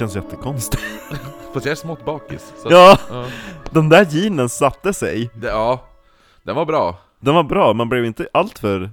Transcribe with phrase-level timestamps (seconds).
[0.00, 0.82] Känns jättekonstigt.
[1.52, 2.52] Fast jag är smått bakis.
[2.62, 3.26] Så, Ja, ja.
[3.70, 5.30] den där jeansen satte sig.
[5.34, 5.84] Det, ja,
[6.42, 6.98] den var bra.
[7.18, 8.90] Den var bra, man blev inte alltför...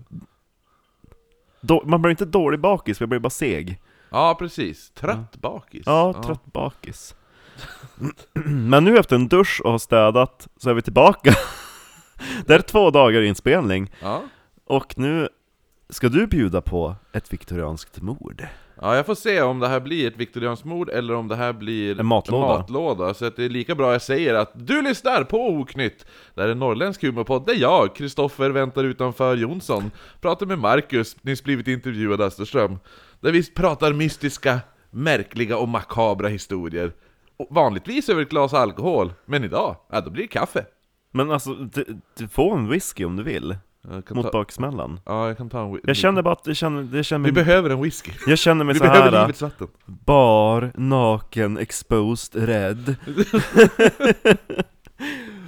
[1.61, 3.81] Då, man blev inte dålig bakis, man blev bara seg.
[4.09, 4.89] Ja, precis.
[4.89, 5.83] Trött bakis.
[5.85, 7.15] Ja, trött bakis.
[8.45, 11.33] Men nu efter en dusch och har städat så är vi tillbaka.
[12.45, 14.21] Det är två dagar inspelning, Ja.
[14.65, 15.29] och nu
[15.89, 18.47] ska du bjuda på ett viktorianskt mord.
[18.81, 21.53] Ja, jag får se om det här blir ett viktorianskt mord eller om det här
[21.53, 22.47] blir En matlåda.
[22.47, 23.13] matlåda.
[23.13, 26.05] Så att det är lika bra jag säger att du lyssnar på Oknytt!
[26.35, 29.91] Det här är en norrländsk humorpodd där jag, Kristoffer väntar utanför Jonsson,
[30.21, 32.79] pratar med Marcus, nyss blivit intervjuad Österström.
[33.19, 36.91] Där vi pratar mystiska, märkliga och makabra historier.
[37.37, 40.65] Och vanligtvis över ett glas alkohol, men idag, ja då blir det kaffe.
[41.11, 41.85] Men alltså, du,
[42.17, 43.55] du får en whisky om du vill,
[44.09, 44.99] mot ta, baksmällan.
[45.05, 47.31] ja, jag kan ta en whi- Jag känner bara att, jag känner, jag känner Vi
[47.31, 48.11] mig, behöver en whisky.
[48.27, 49.67] jag känner mig Vi så behöver här livets vatten.
[49.85, 52.95] bar, naken, exposed, rädd.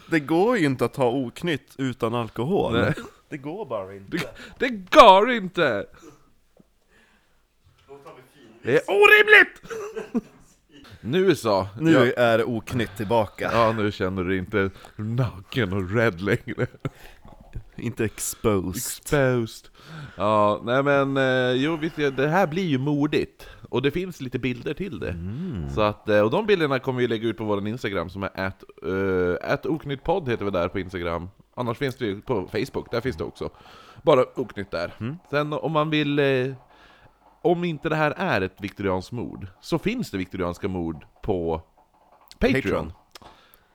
[0.09, 2.73] det går ju inte att ha oknytt utan alkohol.
[2.73, 2.93] Nej.
[3.29, 4.17] Det går bara inte.
[4.59, 5.85] Det går inte!
[8.63, 9.61] Det är orimligt!
[11.01, 11.67] Nu så!
[11.79, 13.49] Nu Ja, är oknytt tillbaka.
[13.53, 16.67] ja, nu känner du inte naken och rädd längre.
[17.79, 18.75] Inte exposed.
[18.75, 19.71] Exposed.
[20.17, 23.47] Ja, nej men, eh, jo visst, det här blir ju modigt.
[23.69, 25.15] Och det finns lite bilder till det.
[25.75, 28.29] Så att, eh, och de bilderna kommer vi lägga ut på vår Instagram som är
[28.33, 31.29] at, uh, at oknyttpodd heter vi där på Instagram.
[31.55, 33.49] Annars finns det ju på Facebook, där finns det också.
[34.01, 34.93] Bara oknytt där.
[35.29, 36.53] Sen om man vill, eh,
[37.41, 41.61] om inte det här är ett viktorianskt mord, så finns det viktorianska mord på
[42.39, 42.61] Patreon.
[42.61, 42.93] Patreon.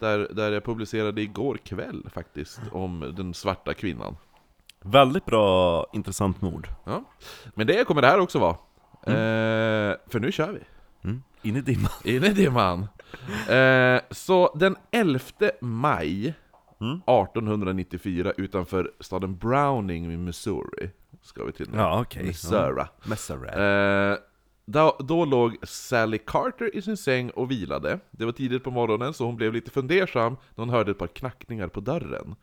[0.04, 4.16] Där, där jag publicerade igår kväll faktiskt, om den svarta kvinnan.
[4.82, 6.68] Väldigt bra, intressant mord.
[6.84, 7.04] Ja.
[7.54, 8.56] Men det kommer det här också vara.
[9.06, 10.60] Eh, för nu kör vi.
[11.04, 11.22] Mm.
[11.42, 11.90] In i dimman.
[12.04, 12.86] In i dimman.
[13.48, 15.20] Eh, så den 11
[15.60, 16.34] maj
[16.80, 16.96] Mm.
[17.06, 20.90] 1894 utanför staden Browning i Missouri,
[21.22, 21.78] ska vi till nu.
[21.78, 22.24] Ja, okej.
[22.24, 22.84] Missouri.
[23.04, 24.12] Messare.
[24.12, 24.18] Eh,
[24.64, 27.98] då, då låg Sally Carter i sin säng och vilade.
[28.10, 31.06] Det var tidigt på morgonen så hon blev lite fundersam när hon hörde ett par
[31.06, 32.34] knackningar på dörren.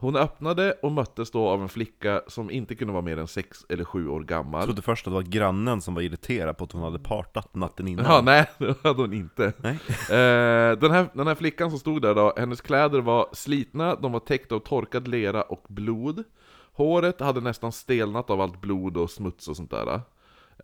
[0.00, 3.66] Hon öppnade och möttes då av en flicka som inte kunde vara mer än sex
[3.68, 4.60] eller sju år gammal.
[4.60, 7.54] Jag trodde först att det var grannen som var irriterad på att hon hade partat
[7.54, 8.04] natten innan.
[8.04, 9.52] Ja, nej, det hade hon inte.
[9.56, 9.78] Nej.
[10.08, 14.12] Eh, den, här, den här flickan som stod där då, hennes kläder var slitna, de
[14.12, 16.24] var täckta av torkad lera och blod.
[16.72, 20.00] Håret hade nästan stelnat av allt blod och smuts och sånt där.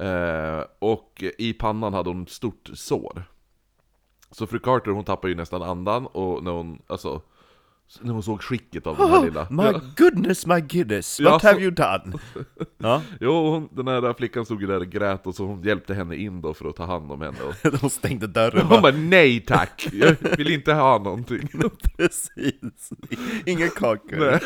[0.00, 3.24] Eh, och i pannan hade hon ett stort sår.
[4.30, 7.22] Så fru Carter hon tappade ju nästan andan och när hon, alltså,
[8.00, 9.42] när hon såg skicket av den här lilla...
[9.42, 9.80] Oh, My Ja.
[9.96, 12.18] goodness, my goodness, Ja, what så- have you done?
[12.78, 15.94] Ja, Jo, hon, den här flickan stod ju där och grät och så hon hjälpte
[15.94, 17.36] henne in då för att ta hand om henne.
[17.42, 21.48] Och, de stängde dörren hon bara, bara nej tack, jag vill inte ha någonting.
[21.96, 22.90] precis.
[23.46, 24.16] Inga kakor.
[24.30, 24.40] Nej.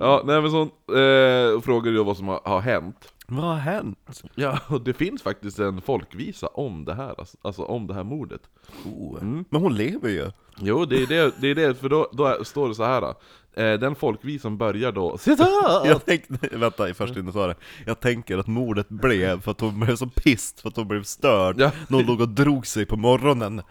[0.00, 0.62] Ja, nej men så
[0.96, 3.12] eh, frågade jag vad som har, har hänt.
[3.36, 4.22] Vad har hänt?
[4.34, 8.04] Ja, och det finns faktiskt en folkvisa om det här, alltså, alltså om det här
[8.04, 8.40] mordet.
[8.84, 9.22] Oh.
[9.22, 9.44] Mm.
[9.50, 10.30] Men hon lever ju.
[10.60, 13.14] Jo, det är det, det, är det för då, då står det så här.
[13.54, 15.18] Eh, den folkvisan börjar då!
[15.84, 17.54] Jag tänkte, vänta, i första innan det.
[17.86, 21.02] Jag tänker att mordet blev för att hon blev så pissed för att hon blev
[21.02, 21.70] störd Ja.
[21.88, 23.62] när hon låg och drog sig på morgonen.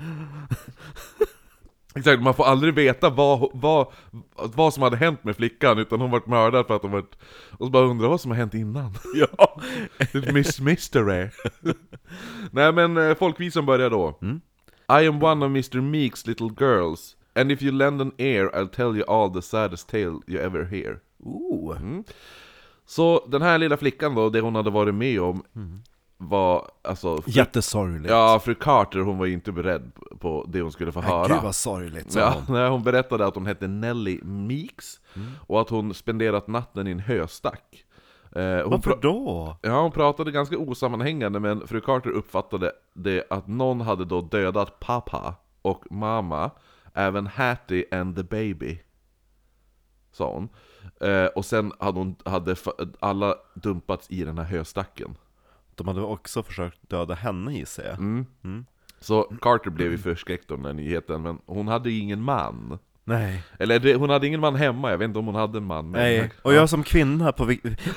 [1.96, 3.88] Exakt, man får aldrig veta vad, vad,
[4.36, 7.16] vad som hade hänt med flickan, utan hon vart mördad för att hon vart...
[7.52, 8.94] Och så bara undrar vad som har hänt innan.
[9.16, 9.62] Ja.
[9.98, 11.30] Ett miss mystery.
[12.52, 14.18] Nej men eh, folkvisan börjar då.
[14.22, 14.42] Mm.
[14.90, 18.70] I am one of Mr Meeks little girls, and if you lend an ear I'll
[18.70, 21.00] tell you all the saddest tale you ever hear.
[21.20, 21.78] Oh.
[22.86, 25.44] Så den här lilla flickan då, det hon hade varit med om
[26.24, 27.22] var alltså...
[27.22, 28.10] Fru, Jättesorgligt.
[28.10, 31.28] ja, fru Carter hon var ju inte beredd på det hon skulle få höra.
[31.28, 32.56] Gud vad sorgligt, sa Ja, hon.
[32.56, 35.00] nej, hon berättade att hon hette Nelly Meeks,
[35.48, 37.86] och att hon spenderat natten i en höstack.
[38.36, 39.58] Eh, Varför då?
[39.62, 44.80] Ja, hon pratade ganska osammanhängande, men fru Carter uppfattade det att någon hade då dödat
[44.80, 46.52] pappa och mamma,
[46.94, 48.80] även Hattie and the baby.
[50.12, 50.50] Sa hon.
[51.10, 52.56] Eh, och sen hade, hon, hade
[53.00, 55.16] alla dumpats i den här höstacken.
[55.82, 57.98] De hade också försökt döda henne gissar jag.
[57.98, 58.26] Mm.
[59.00, 62.80] Så Carter blev ju förskräckt av den här nyheten, men hon hade ju ingen man.
[63.04, 63.44] Nej.
[63.60, 65.92] Eller det, hon hade ingen man hemma, jag vet inte om hon hade en man.
[65.92, 67.46] Men, Nej, och jag som kvinna på,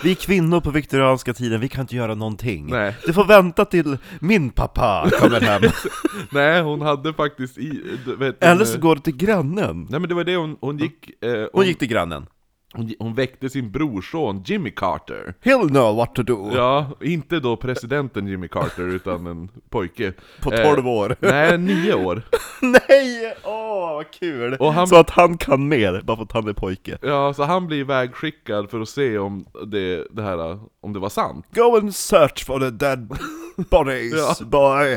[0.02, 2.66] vi kvinnor på viktorianska tiden, vi kan inte göra någonting.
[2.70, 2.96] Nej.
[3.06, 5.62] Du får vänta till min pappa kommer hem.
[6.32, 7.82] Nej, hon hade faktiskt i...
[8.18, 9.86] Vet, Eller så går du till grannen.
[9.90, 11.24] Nej men det var det hon, hon gick...
[11.24, 12.26] Eh, hon, Hon gick till grannen.
[12.74, 15.34] Hon, hon väckte sin brorson Jimmy Carter.
[15.42, 16.50] He'll know what to do!
[16.54, 20.12] Ja, inte då presidenten Jimmy Carter, utan en pojke.
[20.40, 21.16] På Eh, 12 år.
[21.20, 22.22] Nej, nio år.
[22.62, 23.34] Nej!
[23.44, 24.54] Åh, vad kul!
[24.60, 26.98] Och han- Så att han kan mer, bara för att han är pojke.
[27.02, 31.08] Ja, så han blir ivägskickad för att se om det, det här, om det var
[31.08, 31.46] sant.
[31.54, 33.08] Go and search for the dead
[33.56, 34.46] bodies, Ja.
[34.46, 34.92] boy!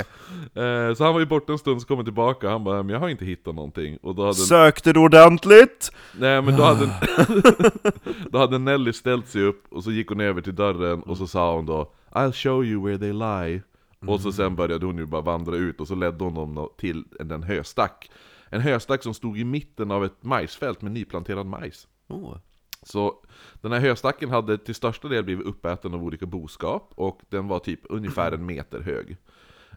[0.63, 2.89] Eh, så han var ju borta en stund, så kom han tillbaka, han bara 'Men
[2.93, 5.91] jag har inte hittat någonting' Och då hade, Sökte du ordentligt?
[6.19, 6.89] nej men då hade,
[8.31, 11.27] då hade Nelly ställt sig upp, och så gick hon över till dörren, och så
[11.27, 13.61] sa hon då 'I'll show you where they lie'
[14.07, 17.03] Och så sen började hon ju bara vandra ut, och så ledde hon dem till
[17.19, 18.09] en höstack
[18.49, 22.37] En höstack som stod i mitten av ett majsfält med nyplanterad majs Oh.
[22.83, 23.15] Så
[23.61, 27.59] den här höstacken hade till största del blivit uppäten av olika boskap och den var
[27.59, 29.17] typ ungefär en meter hög.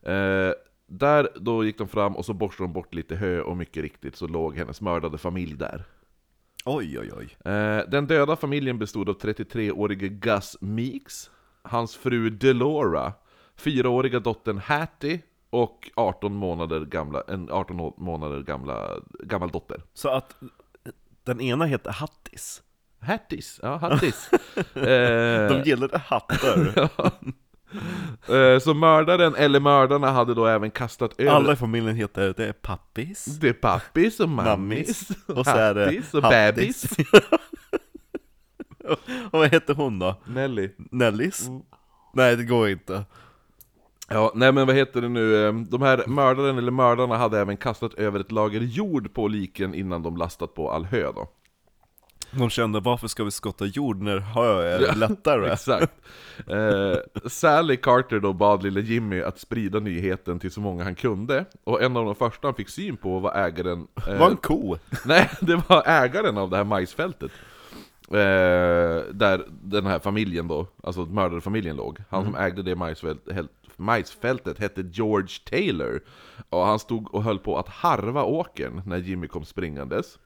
[0.03, 0.55] Eh,
[0.87, 4.17] där då gick de fram och så borstade de bort lite hö och mycket riktigt
[4.17, 5.85] så låg hennes mördade familj där.
[6.65, 7.53] Oj, oj, oj.
[7.53, 11.31] Eh, den döda familjen bestod av 33-årige Gus Meeks,
[11.63, 13.13] hans fru Delora,
[13.57, 15.21] fyraåriga dottern Hattie
[15.51, 18.91] och 18 månader gamla, en 18 månader gamla,
[19.25, 19.83] gammal dotter.
[19.95, 20.37] Så att
[21.25, 22.63] den ena heter Hattis.
[23.01, 24.31] Hatties, ja Hatties.
[24.75, 26.91] eh, De gillade hattar.
[28.29, 32.47] Eh, Så mördaren, eller mördarna, hade då även kastat över Alla i familjen heter, det
[32.47, 36.57] är pappis, Det är pappis och mammis, mammis, och så är hattis och hattis.
[36.57, 36.87] bebis
[39.31, 40.15] Och vad heter hon då?
[40.25, 41.49] Nelly Nellis?
[41.49, 41.63] Mm.
[42.15, 43.05] Nej, det går inte.
[44.09, 47.57] Ja, nej men vad heter det nu, Eh, de här mördaren eller mördarna hade även
[47.57, 51.29] kastat över ett lager jord på liken innan de lastat på all hö då
[52.33, 55.49] De kände, varför ska vi skotta jord när hö är lättare?
[55.53, 55.93] Exakt
[56.47, 61.45] eh, Sally Carter då bad lille Jimmy att sprida nyheten till så många han kunde
[61.65, 64.77] Och en av de första han fick syn på var ägaren eh, Var en ko?
[65.05, 67.31] Nej, det var ägaren av det här majsfältet
[68.09, 73.51] eh, Där den här familjen då, alltså mördarfamiljen låg Han som ägde det majsfält, helt-
[73.77, 76.01] majsfältet hette George Taylor
[76.51, 80.19] Och han stod och höll på att harva åkern när Jimmy kom springandes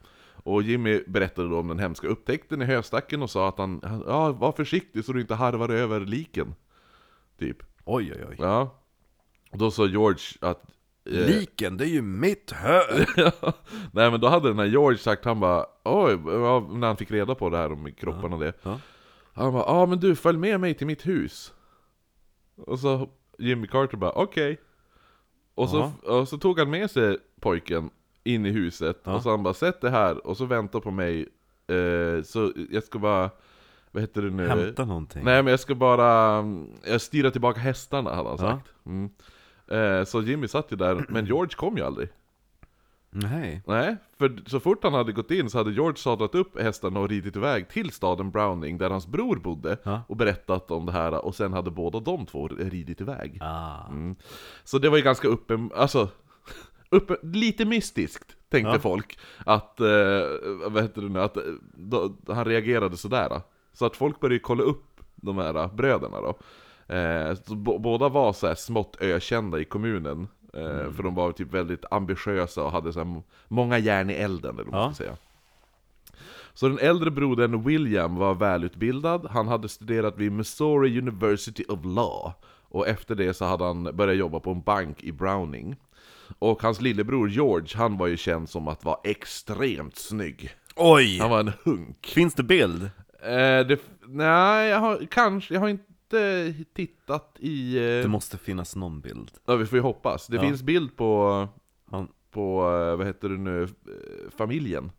[0.45, 4.03] Och Jimmy berättade då om den hemska upptäckten i höstacken och sa att han, han
[4.07, 6.55] Ja, var försiktig så du inte harvar över liken.
[7.39, 7.57] Typ.
[7.85, 8.35] Oj, oj, oj.
[8.39, 8.81] Ja.
[9.51, 10.63] Och då sa George att
[11.05, 12.79] eh, Liken, det är ju mitt hö!
[13.91, 17.11] Nej men då hade den här George sagt, han bara Oj, ja, när han fick
[17.11, 18.53] reda på det här om kroppen och det.
[18.63, 18.79] ja.
[19.33, 21.53] Han bara, ja men du följ med mig till mitt hus.
[22.55, 24.61] Och så Jimmy Carter bara, okej.
[25.55, 27.89] Och, så, och så tog han med sig pojken
[28.25, 29.15] in i huset Ja.
[29.15, 31.21] Och så han bara, sätt det här och så vänta på mig
[31.67, 33.29] eh, Så jag ska bara,
[33.91, 34.47] vad heter det nu?
[34.47, 35.23] Hämta någonting.
[35.23, 36.43] Nej men jag ska bara,
[36.87, 38.51] jag styra tillbaka hästarna hade han Ja.
[38.51, 39.09] sagt mm.
[39.99, 42.09] eh, Så Jimmy satt ju där, men George kom ju aldrig
[43.17, 43.61] Nej.
[43.67, 47.09] Nej, för så fort han hade gått in så hade George sadlat upp hästarna och
[47.09, 50.01] ridit iväg till staden Browning där hans bror bodde Ja.
[50.07, 53.37] och berättat om det här och sen hade båda de två ridit iväg.
[53.41, 53.87] Ah.
[53.89, 54.15] Mm.
[54.63, 56.09] Så det var ju ganska uppen, alltså,
[56.91, 58.79] uppen, lite mystiskt tänkte Ja.
[58.79, 59.87] folk att, eh,
[60.69, 61.43] vad heter det nu, att eh,
[61.73, 63.41] då, han reagerade sådär.
[63.73, 66.37] Så att folk började kolla upp de här bröderna då.
[66.95, 67.35] Eh,
[67.79, 70.27] båda var så här smått ökända i kommunen.
[70.53, 74.55] Eh, För de var typ väldigt ambitiösa och hade så här många järn i elden,
[74.59, 75.17] eller vad man ska säga.
[76.53, 82.31] Så den äldre brodern William var välutbildad, han hade studerat vid Missouri University of Law.
[82.69, 85.75] Och efter det så hade han börjat jobba på en bank i Browning.
[86.39, 90.49] Och hans lillebror George, han var ju känd som att vara extremt snygg.
[90.75, 91.19] Oj!
[91.19, 92.05] Han var en hunk.
[92.05, 92.83] Finns det bild?
[93.23, 97.73] Eh, det, nej, jag har kanske, jag har inte tittat i...
[97.75, 99.31] Det Eh, måste finnas någon bild.
[99.45, 100.27] ja, vi får ju hoppas.
[100.27, 100.41] Det Ja.
[100.41, 101.47] finns bild på,
[101.91, 103.67] Han, på, eh, vad heter det nu, eh,
[104.37, 104.91] familjen.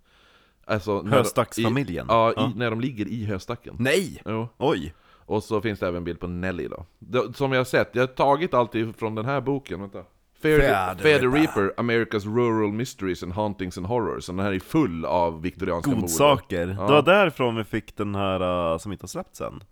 [0.64, 2.06] Alltså, Höstacksfamiljen?
[2.06, 2.50] I, ja, Ja.
[2.54, 3.76] I, när de ligger i höstacken.
[3.78, 4.22] nej!
[4.26, 4.48] Jo.
[4.58, 4.94] Oj!
[5.28, 6.86] Och så finns det även bild på Nelly då.
[6.98, 10.04] Det, som jag har sett, jag har tagit allt från den här boken, vänta.
[10.42, 11.74] Fear, Fear the Reaper.
[11.76, 14.24] America's Rural Mysteries and Hauntings and Horrors.
[14.24, 16.00] Så den här är full av viktorianska mord.
[16.00, 16.68] Godsaker.
[16.68, 16.86] Ja.
[16.86, 19.62] Det var därifrån vi fick den här uh, som inte har släppts än.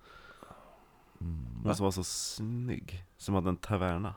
[1.21, 3.05] Mm, Den som var så snygg.
[3.17, 4.15] Som hade en taverna.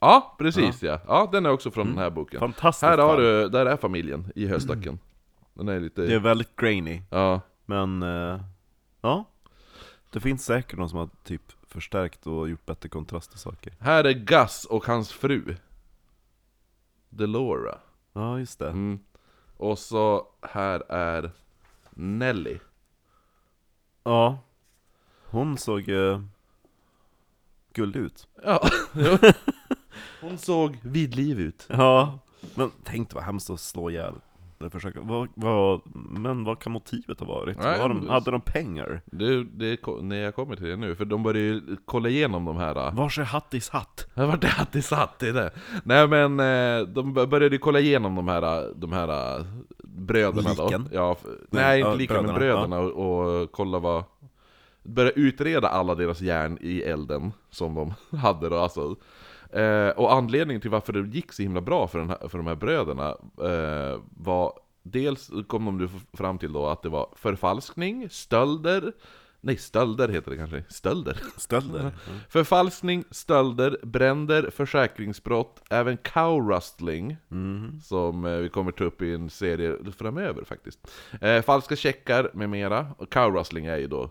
[0.00, 1.00] Ja, precis ja.
[1.06, 2.40] Ja, den är också från den här boken.
[2.40, 4.98] Fantastiskt Här har du, där är familjen i höstacken.
[5.54, 6.02] Den är lite...
[6.02, 7.02] Det är väldigt grainy.
[7.10, 7.40] Ja.
[7.66, 8.40] Men, eh,
[9.00, 9.24] ja.
[10.10, 13.72] Det finns säkert någon som har typ förstärkt och gjort bättre kontrast och saker.
[13.80, 15.56] Här är Gus och hans fru.
[17.16, 17.78] Delora.
[18.12, 18.68] Ja, just det.
[18.68, 18.98] Mm.
[19.56, 21.30] Och så här är
[21.90, 22.58] Nelly.
[24.02, 24.38] Ja.
[25.24, 26.22] Hon såg uh,
[27.72, 28.28] gullig ut.
[28.42, 28.68] Ja.
[30.20, 31.66] Hon såg vid liv ut.
[31.68, 32.18] Ja.
[32.54, 34.14] Men tänk vad hemskt att slå ihjäl
[34.70, 37.58] försöka, vad, vad, men vad kan motivet ha varit?
[37.58, 39.00] Nej, Var de, hade de pengar?
[39.04, 42.56] Det, det, när jag kommer till det nu, för de började ju kolla igenom de
[42.56, 44.06] här Vars är Hattis hatt?
[44.14, 45.50] Det var det att det satt i det.
[45.84, 49.44] Nej men, eh, de började ju kolla igenom de här, de här
[49.84, 50.88] bröderna Liken?
[50.90, 50.96] då.
[50.96, 54.04] Ja, Nej, nej, ja, inte liken, men bröderna, bröderna och, och kolla vad...
[54.82, 58.96] Börja utreda alla deras järn i elden som de hade då alltså.
[59.52, 62.46] Eh, och anledningen till varför det gick så himla bra för, den här, för de
[62.46, 63.08] här bröderna
[63.42, 64.52] eh, var
[64.88, 68.92] Dels kom de nu fram till då att det var förfalskning, stölder
[69.40, 70.64] Nej, stölder heter det kanske.
[70.68, 71.22] Stölder.
[71.36, 71.90] Stölder?
[72.28, 77.80] Förfalskning, stölder, bränder, försäkringsbrott, även cowrustling, Mm.
[77.80, 80.90] som eh, vi kommer ta upp i en serie framöver faktiskt.
[81.20, 84.10] Eh, falska checkar med mera, och cowrustling är ju då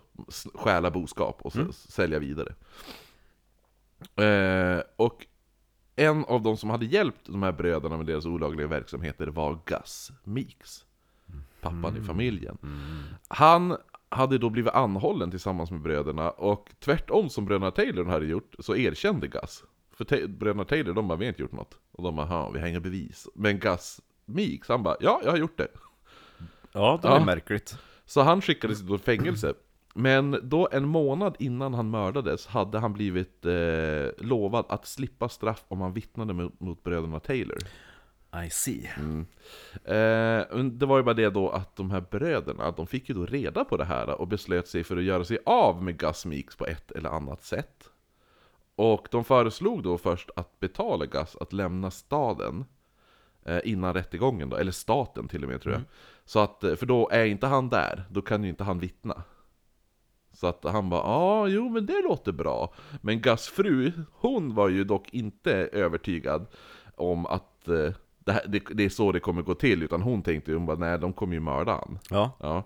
[0.53, 2.53] stjäla boskap och s- sälja vidare.
[4.15, 5.25] Eh, och
[5.95, 10.11] en av de som hade hjälpt de här bröderna med deras olagliga verksamheter var Gus
[10.23, 10.85] Meeks,
[11.61, 12.57] pappan i familjen.
[13.27, 13.77] Han
[14.09, 18.75] hade då blivit anhållen tillsammans med bröderna, och tvärtom som bröderna Taylor hade gjort, så
[18.75, 19.63] erkände Gus.
[19.91, 22.59] För Ta- bröderna Taylor, de bara 'Vi har inte gjort något' Och de bara vi
[22.59, 25.67] har inga bevis' Men Gus Meeks, han bara 'Ja, jag har gjort det'
[26.71, 27.15] Ja, det var
[29.25, 29.53] Ja.
[38.45, 38.89] I see.
[39.83, 43.15] Eh, men det var ju bara det då att de här bröderna, de fick ju
[43.15, 46.25] då reda på det här och beslöt sig för att göra sig av med Gus
[46.25, 47.89] Meeks på ett eller annat sätt.
[48.75, 52.65] Och de föreslog då först att betala Gus att lämna staden
[53.45, 55.83] eh, innan rättegången då, eller staten till och med tror jag.
[56.25, 59.23] Så att, eh, för då är inte han där, då kan ju inte han vittna.
[60.35, 62.73] Så att han bara ja, jo men det låter bra.
[63.01, 66.45] Men Gus fru, hon var ju dock inte övertygad
[66.95, 70.21] om att eh, det, här, det, det är så det kommer gå till, utan hon
[70.21, 71.99] tänkte ju, hon bara nej de kommer ju mörda han.
[72.09, 72.31] Ja.
[72.39, 72.63] Ja.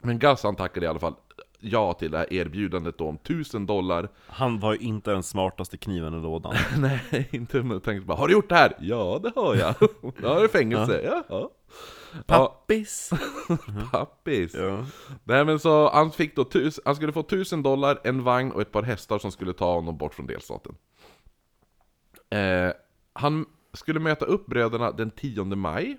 [0.00, 1.14] Men Gus han tackade i alla fall
[1.60, 4.08] ja till det här erbjudandet då om 1000 dollar.
[4.26, 6.54] Han var ju inte den smartaste kniven i lådan.
[6.78, 8.76] nej, inte med tänkte bara Har du gjort det här?
[8.80, 9.74] Ja, det har jag.
[10.22, 11.02] Ja, det är fängelse.
[11.04, 11.24] Ja.
[11.28, 11.50] Ja.
[12.26, 13.10] Pappis!
[13.92, 14.54] pappis.
[14.54, 14.84] Ja.
[15.24, 18.60] Nej men så han fick då tus, han skulle få 1000 dollar, en vagn och
[18.60, 20.74] ett par hästar som skulle ta honom bort från delstaten.
[22.30, 22.72] Eh,
[23.12, 25.98] han skulle möta upp bröderna den 10 maj.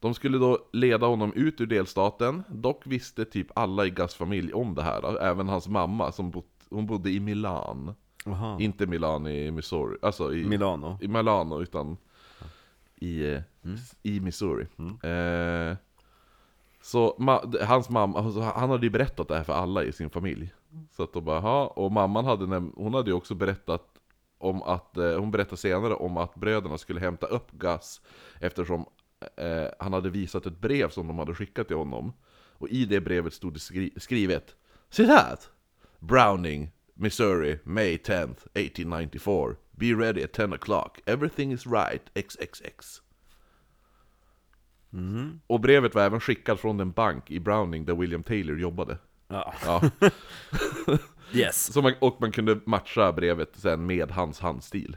[0.00, 2.42] De skulle då leda honom ut ur delstaten.
[2.48, 5.22] Dock visste typ alla i Gus familj om det här.
[5.22, 7.94] Även hans mamma som bott, hon bodde i Milan.
[8.26, 8.60] Aha.
[8.60, 10.98] Inte Milan i Missouri, alltså i, Milano.
[11.00, 11.96] i Milano utan
[13.04, 13.40] i, eh,
[14.02, 14.66] i Missouri.
[15.02, 15.76] Eh,
[16.82, 20.10] så ma- hans mamma, alltså, han hade ju berättat det här för alla i sin
[20.10, 20.52] familj.
[20.96, 22.44] Så att de bara, "Jaha." och mamman hade,
[22.76, 23.82] hon hade ju också berättat
[24.38, 28.00] om att, eh, hon berättade senare om att bröderna skulle hämta upp Gus
[28.40, 28.84] eftersom
[29.36, 32.12] eh, han hade visat ett brev som de hade skickat till honom.
[32.58, 34.56] Och i det brevet stod det skri- skrivet
[34.90, 35.50] Citat!
[35.98, 39.56] Browning, Missouri, May 10th, 1894.
[39.76, 41.00] Be ready at 10 o'clock.
[41.06, 43.00] Everything is right, XXX.
[45.46, 48.98] Och brevet var även skickat från den bank i Browning där William Taylor jobbade.
[49.28, 49.54] Ja.
[49.64, 49.82] Ja.
[51.32, 51.72] Yes.
[51.72, 54.96] Så man, och man kunde matcha brevet sen med hans handstil.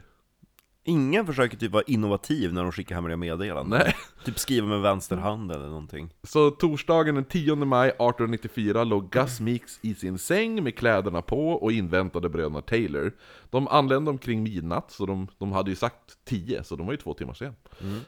[0.88, 3.80] Ingen försöker typ vara innovativ när de skickar hemliga meddelanden.
[3.84, 3.94] Nej.
[4.24, 6.14] Typ skriva med vänster hand eller någonting.
[6.22, 11.50] Så torsdagen den 10 maj 1894 låg Gus Meeks i sin säng med kläderna på
[11.50, 13.12] och inväntade bröderna Taylor.
[13.50, 16.96] De anlände omkring midnatt, så de, de hade ju sagt 10, så de var ju
[16.96, 17.54] två timmar sen.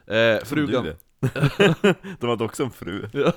[0.06, 0.86] Eh, frugan...
[2.20, 3.08] De hade också en fru.
[3.12, 3.32] Ja.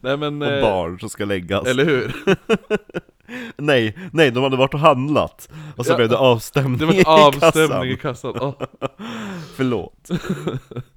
[0.00, 0.42] Nej men...
[0.42, 1.66] Och eh, barn som ska läggas.
[1.66, 2.14] Eller hur?
[3.56, 5.48] Nej, nej, de hade varit och handlat.
[5.76, 5.96] Och så Ja.
[5.96, 8.34] blev det avstämning Det var en avstämning i kassan.
[8.40, 8.52] Åh.
[9.56, 10.08] Förlåt.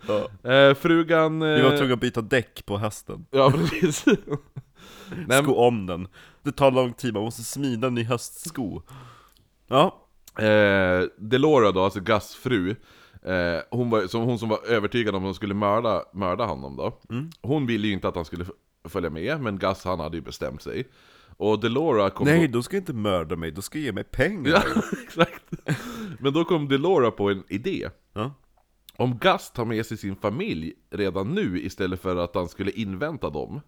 [0.07, 0.51] ja.
[0.51, 1.41] Eh, frugan...
[1.41, 3.25] Eh, Vi var tvungna att byta däck på hästen.
[3.31, 4.05] Ja, precis.
[5.27, 6.07] Nej, Sko om den.
[6.43, 8.81] Det tar lång tid, man måste smida en ny höstsko.
[9.67, 9.99] Ja.
[10.39, 12.75] Eh, Delora då, alltså Gus fru,
[13.25, 16.75] eh, hon, var, som, hon som var övertygad om att hon skulle mörda, mörda honom
[16.75, 16.99] då.
[17.41, 18.45] Hon ville ju inte att han skulle
[18.89, 20.87] följa med, men Gus han hade ju bestämt sig.
[21.37, 22.57] Och Delora kom Nej, då...
[22.57, 24.63] du ska inte mörda mig, du ska ge mig pengar.
[24.75, 25.43] Ja, exakt.
[26.19, 27.89] Men då kom Delora på en idé.
[28.13, 28.31] Ja.
[28.97, 33.29] Om Gus tar med sig sin familj redan nu istället för att han skulle invänta
[33.29, 33.61] dem,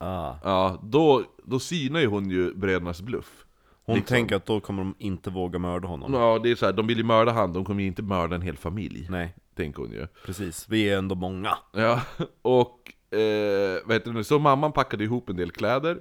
[0.00, 0.34] Ah.
[0.44, 3.44] ja, då, då synar ju hon ju brödernas bluff.
[3.88, 4.14] Hon Liksom.
[4.16, 6.14] tänker att då kommer de inte våga mörda honom.
[6.14, 8.34] Ja, det är så här, de vill ju mörda han, de kommer ju inte mörda
[8.36, 9.06] en hel familj.
[9.10, 10.06] Nej, Tänker hon ju.
[10.26, 10.66] precis.
[10.68, 11.58] Vi är ändå många.
[11.72, 12.00] Ja,
[12.42, 14.24] och eh, vad heter det nu?
[14.24, 15.98] Så mamman packade ihop en del kläder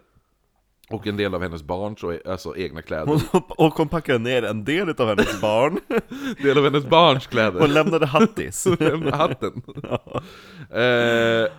[0.90, 4.64] Och en del av hennes barns, alltså egna kläder Hon, och hon packade ner en
[4.64, 5.80] del av hennes barn.
[6.44, 8.66] Del av hennes barns Hon kläder lämnade Hattis.
[8.80, 9.62] Lämna hatten
[10.72, 11.52] eh,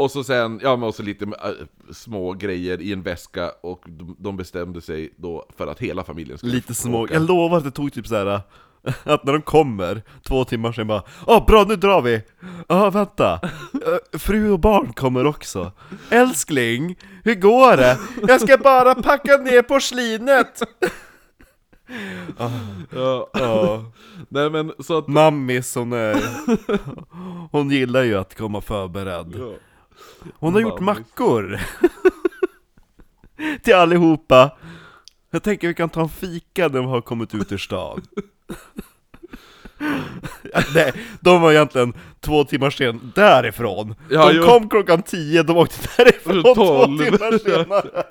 [0.00, 4.16] Och så sen, ja men också lite äh, små grejer i en väska och de,
[4.18, 7.14] de bestämde sig då för att hela familjen skulle Lite små, åka.
[7.14, 8.26] jag lovar att det tog typ så här
[9.04, 12.22] att när de kommer, två timmar sen bara Åh bra, nu drar vi!
[12.68, 13.40] Ja vänta,
[14.12, 15.72] Eh, fru och barn kommer också
[16.10, 17.98] Älskling, hur går det?
[18.28, 20.62] Jag ska bara packa ner porslinet!
[22.90, 23.84] Ja, Ja,
[24.28, 25.08] nej men så att...
[25.08, 26.16] mammis hon är...
[27.52, 29.52] Hon gillar ju att komma förberedd Ja.
[30.34, 31.60] Hon har gjort mackor!
[33.62, 34.50] Till allihopa!
[35.30, 38.02] Jag tänker vi kan ta en fika när de har kommit ut ur stan
[40.74, 44.42] Nej, de var egentligen två timmar sen därifrån Ja, De jo.
[44.42, 48.04] kom klockan tio, de åkte därifrån två timmar senare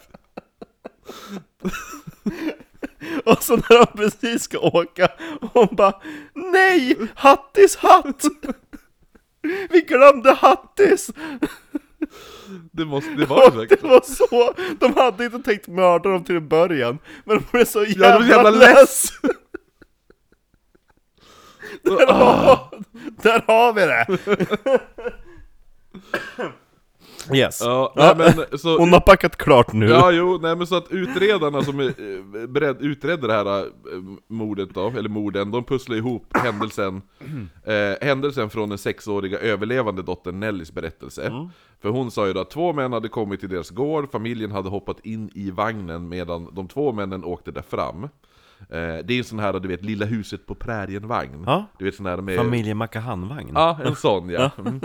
[3.25, 5.07] Och så när de precis ska åka,
[5.53, 5.93] hon bara
[6.33, 6.97] Nej!
[7.15, 8.23] Hattis hatt!
[9.69, 11.11] Vi glömde Hattis!
[12.71, 16.35] Det måste, det var säkert det var så, de hade inte tänkt mörda dem till
[16.35, 19.11] en början Men de blev så jävla, Ja, de jävla less!
[21.83, 22.69] Där, har,
[23.23, 24.07] där har vi det!
[27.33, 27.61] Yes.
[27.63, 28.77] Ja, nej men så...
[28.77, 29.89] Hon har packat klart nu.
[29.89, 33.65] Ja, jo, nej men så att utredarna som är, eh, bered, utredde det här eh,
[34.27, 37.01] mordet då, eller morden, de pusslar ihop händelsen
[37.65, 41.31] eh, Händelsen från den sexåriga överlevande dottern Nellys berättelse.
[41.81, 44.69] För hon sa ju då att två män hade kommit till deras gård, familjen hade
[44.69, 48.03] hoppat in i vagnen medan de två männen åkte där fram.
[48.03, 48.09] Eh,
[48.69, 51.43] Det är en sån här, du vet, lilla huset på prärien-vagn.
[51.45, 51.65] Ja.
[51.77, 52.37] Du vet sån här med...
[52.37, 54.51] Familjemakahanvagn Ja, en sån ja.
[54.57, 54.81] Mm.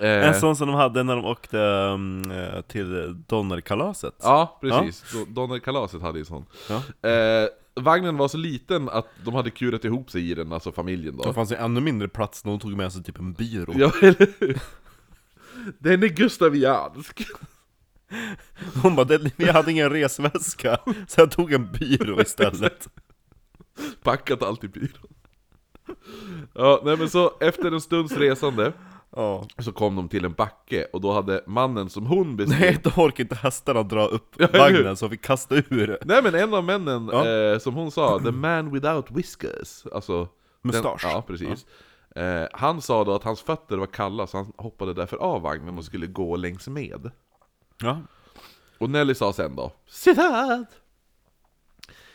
[0.00, 2.32] Eh, En sån som de hade när de åkte um,
[2.68, 5.04] till Donnerkalaset Ja, precis.
[5.14, 5.24] Ja.
[5.28, 6.44] Donnerkalaset hade ju sån.
[6.68, 7.08] Ja.
[7.10, 11.16] Eh, vagnen var så liten att de hade kurat ihop sig i den, alltså familjen
[11.16, 11.32] Det då.
[11.32, 14.26] fanns ju ännu mindre plats när hon tog med sig typ en byrå Ja, eller
[14.40, 14.60] hur?
[15.78, 17.22] Den är gustaviansk.
[18.82, 22.88] Hon bara, "Det- vi hade ingen resväska Så jag tog en byrå istället
[24.02, 25.14] Packat allt i byrån.
[26.54, 28.72] Ja, nej men så efter en stunds resande
[29.16, 29.44] Ja.
[29.58, 32.90] Så kom de till en backe och då hade mannen som hon beskrev Nej, då
[32.90, 35.98] orkade inte hästarna dra upp Ja, vagnen så vi kastade ur.
[36.04, 37.28] Nej men en av männen, Ja.
[37.28, 40.28] eh, som hon sa, 'the man without whiskers' Alltså
[40.62, 41.02] Mustasch.
[41.02, 41.66] Den, ja, precis.
[42.16, 45.78] Eh, Han sa då att hans fötter var kalla så han hoppade därför av vagnen
[45.78, 47.10] och skulle gå längs med.
[47.82, 48.00] Ja.
[48.78, 50.66] Och Nelly sa sen då Citat!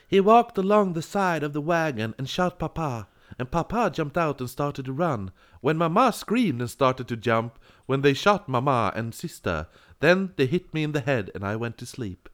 [0.10, 3.06] He walked along the side of the wagon and shot Papa
[3.38, 5.32] And Papa jumped out and started to run
[5.66, 7.54] When Mama screamed and started to jump
[7.86, 9.66] When they shot Mama and sister
[10.00, 12.30] Then they hit me in the head and I went to sleep.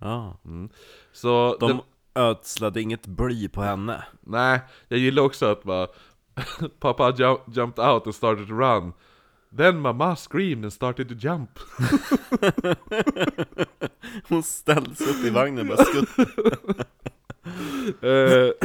[0.00, 0.36] Ja
[1.12, 1.80] Så De den,
[2.14, 4.04] ödslade inget bly på henne.
[4.20, 5.88] Nej, jag gillar också att bara
[6.80, 8.92] Papa jump, jumped out and started to run.
[9.56, 11.50] Then Mama screamed and started to jump.
[14.28, 16.84] Hon ställde sig upp i vagnen och bara skutt Eh,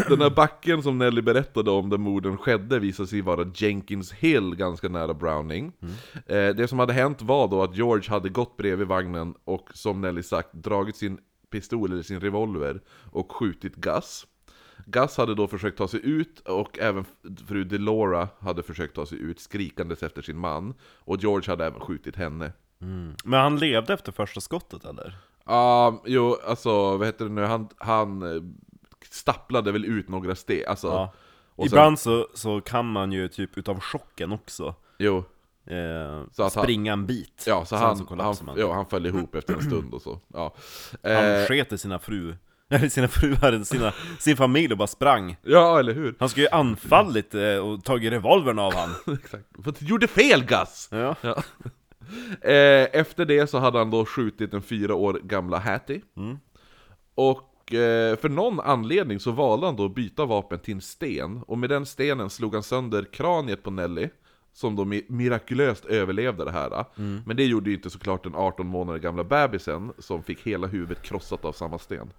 [0.10, 4.56] den här backen som Nelly berättade om där morden skedde visade sig vara Jenkins Hill
[4.56, 5.72] ganska nära Browning.
[6.26, 10.02] Eh, det som hade hänt var då att George hade gått bredvid vagnen och som
[10.02, 14.26] Nelly sagt dragit sin pistol eller sin revolver och skjutit Gus.
[14.86, 17.06] Gus hade då försökt ta sig ut och även
[17.48, 20.74] fru Delora hade försökt ta sig ut skrikandes efter sin man.
[20.82, 22.52] Och George hade även skjutit henne.
[23.24, 25.18] Men han levde efter första skottet eller?
[25.46, 28.42] Ja, jo, alltså vad heter det nu, han, han eh,
[29.10, 31.14] stapplade väl ut några steg, alltså Ja.
[31.56, 35.18] och sen- Ibland så, så kan man ju typ utav chocken också Jo,
[35.68, 38.60] eh, Så att han- springa en bit ja så han, så han, man.
[38.60, 40.56] ja, han föll ihop efter en stund och så, ja
[41.04, 42.36] Han eh, sket i sina fru
[42.72, 46.16] Eller sina fruar, sina, sin familj och bara sprang Ja, eller hur?
[46.20, 48.90] Han skulle ju anfallit eh, och tagit revolvern av han
[49.24, 50.88] Exakt, för du gjorde fel Gus!
[50.92, 51.44] Ja, Ja.
[52.42, 56.38] Eh, efter det så hade han då skjutit den fyra år gamla Hattie Mm.
[57.16, 61.44] Och eh, för någon anledning så valde han då att byta vapen till en sten
[61.48, 64.10] Och med den stenen slog han sönder kraniet på Nelly
[64.54, 67.22] Som då mi- mirakulöst överlevde det här Mm.
[67.26, 71.02] Men det gjorde ju inte såklart den 18 månader gamla bebisen Som fick hela huvudet
[71.04, 72.12] krossat av samma sten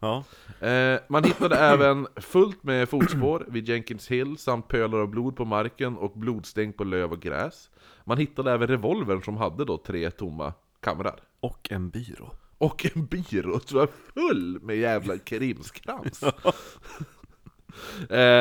[0.00, 0.24] ja.
[0.66, 5.44] Eh, man hittade även fullt med fotspår vid Jenkins Hill samt pölar av blod på
[5.44, 7.70] marken och blodstänk på löv och gräs.
[8.04, 11.20] Man hittade även revolvern som hade då tre tomma kamrar.
[11.40, 16.22] Och en byrå Och en byrå som var full med jävla krimskrams.
[16.22, 16.32] eh,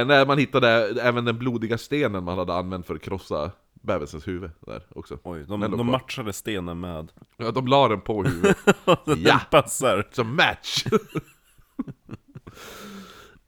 [0.05, 0.67] nej, man hittade
[1.01, 5.19] även den blodiga stenen man hade använt för att krossa bebisens huvud där också.
[5.23, 8.57] Oj, de, de matchade stenen med Ja, de la den på huvudet.
[9.05, 9.39] Den Ja.
[9.51, 10.85] passar Som match!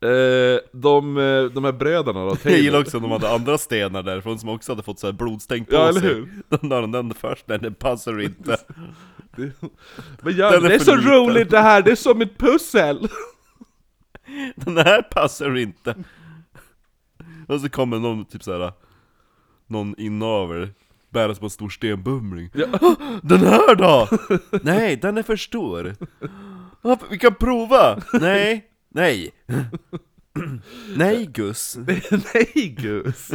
[0.04, 2.60] Eh, de, eh, de här bröderna då, Jag Taylor.
[2.60, 5.70] gillar också att de hade andra stenar därifrån som också hade fått så här blodstänk
[5.70, 6.02] på Ja, sig.
[6.02, 6.30] hur?
[6.50, 8.58] Den har den först, den den passar inte.
[10.22, 11.12] Men ja, Den är det är för så liten.
[11.12, 13.08] roligt det här, det är som ett pussel!
[14.56, 15.96] Den här passar inte.
[17.48, 18.72] Och så kommer någon typ såhär,
[19.68, 20.70] någon inavel,
[21.10, 22.50] bäras på en stor stenbumling.
[22.54, 22.96] Ja.
[23.24, 24.08] Den här då?
[24.64, 25.96] Nej, den är för stor.
[27.10, 28.02] Vi kan prova!
[28.14, 29.34] Nej, nej.
[30.98, 31.78] Nej Gus.
[32.34, 33.32] Nej Gus!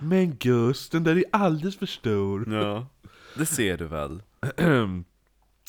[0.00, 2.54] Men Gus, den där är alldeles för stor.
[2.54, 2.86] Ja,
[3.36, 4.22] det ser du väl?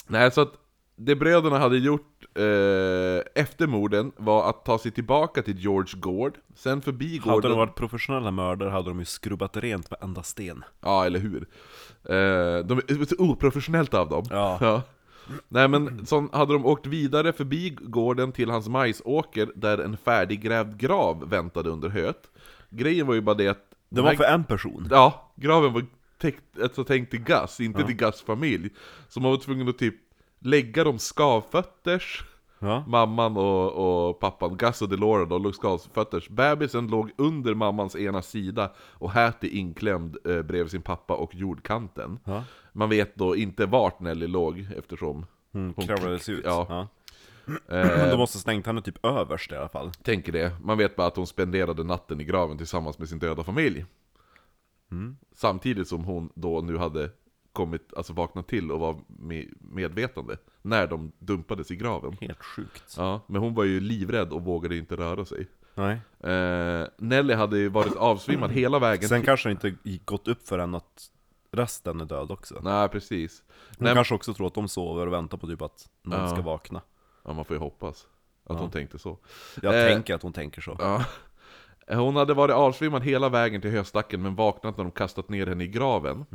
[0.08, 0.54] Nej, så att
[0.96, 6.38] det bröderna hade gjort eh, efter morden var att ta sig tillbaka till George Gård,
[6.56, 7.52] sen förbi Hade gården...
[7.52, 10.64] de varit professionella mördare hade de ju skrubbat rent varenda sten.
[10.82, 11.48] Ja, eller hur?
[12.04, 14.24] Eh, de är så oprofessionellt av dem.
[14.30, 14.82] Ja.
[15.48, 20.78] Nej men så hade de åkt vidare förbi gården till hans majsåker där en färdiggrävd
[20.78, 22.30] grav väntade under höet.
[22.70, 23.70] Grejen var ju bara det att...
[23.90, 24.88] Det var för en person.
[24.92, 25.86] Ja, graven var
[26.18, 27.88] täckt, alltså tänkt till Gus, inte Ja.
[27.88, 28.70] till Gus familj.
[29.10, 29.96] Så man var tvungen att typ
[30.40, 32.24] lägga dem skavfötters,
[32.64, 32.84] Ja.
[32.88, 36.30] mamman och, och pappan, Gus och Delora då, låg skavfötters.
[36.30, 42.20] Bebisen låg under mammans ena sida och Hattie inklämd eh, bredvid sin pappa och jordkanten.
[42.24, 42.44] Ja.
[42.74, 46.42] Man vet då inte vart Nelly låg eftersom Hon Hon kravlades ut.
[46.46, 46.66] ja.
[46.70, 46.88] Ja.
[47.78, 49.92] eh, De måste ha stängt henne typ överst i alla fall.
[49.92, 50.52] Tänker det.
[50.64, 53.86] Man vet bara att hon spenderade natten i graven tillsammans med sin döda familj.
[54.92, 55.18] Mm.
[55.36, 57.10] Samtidigt som hon då nu hade
[57.54, 62.18] kommit, alltså vaknat till och var med, medvetande när de dumpades i graven.
[62.22, 62.94] Helt sjukt.
[62.98, 65.48] Ja, men hon var ju livrädd och vågade inte röra sig.
[65.76, 65.98] Nej.
[66.34, 69.26] Eh, Nelly hade ju varit avsvimmad hela vägen Sen till...
[69.26, 71.10] kanske det inte gick- gått upp för henne att
[71.52, 72.60] resten är död också.
[72.64, 73.44] Nej, precis.
[73.78, 76.28] Nej, kanske också tror att de sover och väntar på typ att någon Ja.
[76.28, 76.82] ska vakna.
[77.26, 78.08] ja, man får ju hoppas
[78.46, 79.18] att hon tänkte så.
[79.62, 79.88] Jag Eh.
[79.94, 80.76] tänker att hon tänker så.
[80.80, 81.06] Ja.
[81.88, 85.64] Hon hade varit avsvimmad hela vägen till höstacken men vaknat när de kastat ner henne
[85.64, 86.26] i graven.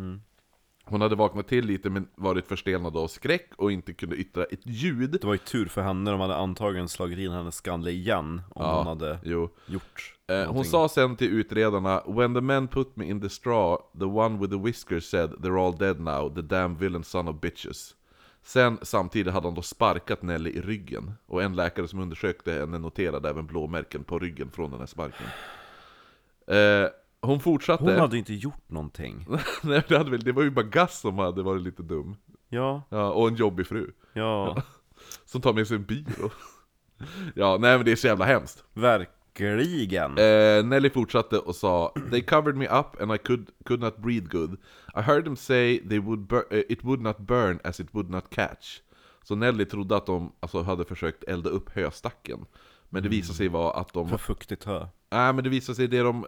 [0.90, 4.60] Hon hade vaknat till lite men varit förstelnad av skräck och inte kunde yttra ett
[4.66, 5.10] ljud.
[5.10, 8.62] Det var ju tur för henne, de hade antagligen slagit in hennes skalle igen om
[8.66, 8.78] Ja.
[8.78, 9.50] hon hade Jo.
[9.66, 10.70] gjort Eh, hon någonting.
[10.70, 14.52] sa sen till utredarna When the men put me in the straw, the one with
[14.52, 17.94] the whiskers said They're all dead now, the damn villain son of bitches.
[18.42, 21.12] Sen samtidigt hade han då sparkat Nelly i ryggen.
[21.26, 25.26] Och en läkare som undersökte henne noterade även blåmärken på ryggen från den här sparken.
[26.46, 26.88] Eh,
[27.20, 27.84] hon fortsatte...
[27.84, 29.26] Hon hade inte gjort någonting.
[29.62, 32.16] Nej, det, hade väl, det var ju bara Gus som hade varit lite dum.
[32.48, 33.90] Ja, Ja, och en jobbig fru.
[34.12, 34.56] ja,
[35.24, 36.30] Som tar med sig en byrå.
[37.34, 38.64] ja, nej men det är så jävla hemskt.
[38.74, 40.18] verkligen.
[40.18, 44.26] Eh, Nelly fortsatte och sa They covered me up and I could, could not breathe
[44.28, 44.52] good.
[44.96, 48.30] I heard them say they would eh, it would not burn as it would not
[48.30, 48.80] catch.
[49.22, 52.46] Så Nelly trodde att de alltså, hade försökt elda upp höstacken.
[52.88, 54.08] Men det visade sig vara att de...
[54.08, 54.86] För fuktigt hö.
[55.10, 56.26] Nej men det visade sig det de...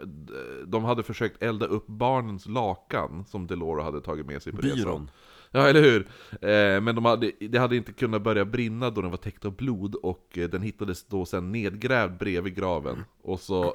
[0.66, 4.76] De hade försökt elda upp barnens lakan som Delora hade tagit med sig på resan.
[4.76, 5.10] Byrån.
[5.50, 6.00] Ja, eller hur?
[6.30, 9.56] Eh, men de hade, det hade inte kunnat börja brinna då den var täckt av
[9.56, 13.04] blod och eh, den hittades då sen nedgrävd bredvid graven.
[13.22, 13.70] Och så, eh,